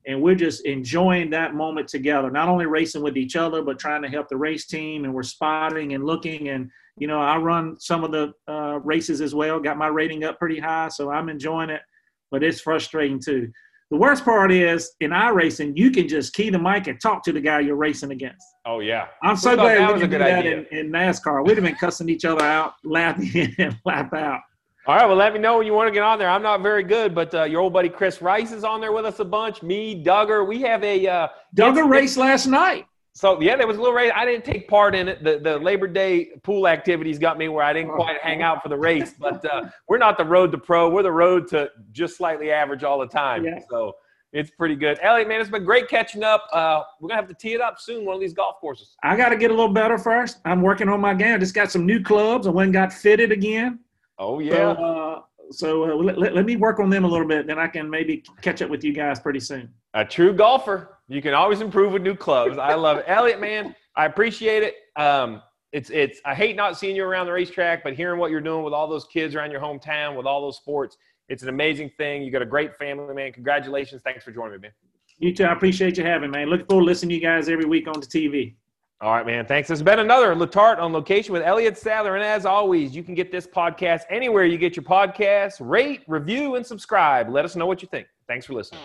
[0.06, 4.02] And we're just enjoying that moment together not only racing with each other but trying
[4.02, 5.04] to help the race team.
[5.04, 6.48] And we're spotting and looking.
[6.48, 10.24] And you know i run some of the uh, races as well got my rating
[10.24, 11.82] up pretty high so i'm enjoying it.
[12.30, 13.52] But it's frustrating too.
[13.92, 17.32] The worst part is in iRacing, you can just key the mic and talk to
[17.32, 18.44] the guy you're racing against.
[18.64, 21.46] Oh yeah, I'm so glad we didn't do that in, in, NASCAR.
[21.46, 24.40] We'd have been cussing each other out, laughing and laugh out.
[24.88, 26.30] All right, well, let me know when you want to get on there.
[26.30, 29.04] I'm not very good, but uh, your old buddy Chris Rice is on there with
[29.04, 29.60] us a bunch.
[29.60, 30.46] Me, Duggar.
[30.46, 32.86] We have a uh, Duggar race last night.
[33.12, 34.12] So yeah, there was a little race.
[34.14, 35.24] I didn't take part in it.
[35.24, 38.68] The the Labor Day pool activities got me where I didn't quite hang out for
[38.68, 39.12] the race.
[39.18, 40.88] But uh, we're not the road to pro.
[40.88, 43.44] We're the road to just slightly average all the time.
[43.44, 43.58] Yeah.
[43.68, 43.96] So
[44.32, 45.00] it's pretty good.
[45.02, 46.46] Elliott, man, it's been great catching up.
[46.52, 48.94] Uh, we're gonna have to tee it up soon, one of these golf courses.
[49.02, 50.38] I got to get a little better first.
[50.44, 51.34] I'm working on my game.
[51.34, 52.46] I just got some new clubs.
[52.46, 53.80] I went and got fitted again.
[54.18, 54.52] Oh yeah.
[54.54, 57.68] So, uh, so uh, let, let, me work on them a little bit, then I
[57.68, 59.72] can maybe catch up with you guys pretty soon.
[59.94, 60.98] A true golfer.
[61.08, 62.58] You can always improve with new clubs.
[62.58, 63.40] I love it, Elliott.
[63.40, 64.74] Man, I appreciate it.
[65.00, 65.42] Um,
[65.72, 66.20] it's it's.
[66.24, 68.88] I hate not seeing you around the racetrack, but hearing what you're doing with all
[68.88, 70.96] those kids around your hometown with all those sports,
[71.28, 72.22] it's an amazing thing.
[72.22, 73.32] You got a great family, man.
[73.32, 74.02] Congratulations.
[74.02, 74.72] Thanks for joining me, man.
[75.18, 75.44] You too.
[75.44, 76.48] I appreciate you having, me, man.
[76.48, 78.54] Looking forward to listening to you guys every week on the TV.
[79.02, 79.44] All right, man.
[79.44, 79.68] Thanks.
[79.68, 82.16] This has been another Letarte on location with Elliott Sadler.
[82.16, 85.56] And as always, you can get this podcast anywhere you get your podcasts.
[85.60, 87.28] Rate, review, and subscribe.
[87.28, 88.06] Let us know what you think.
[88.26, 88.80] Thanks for listening.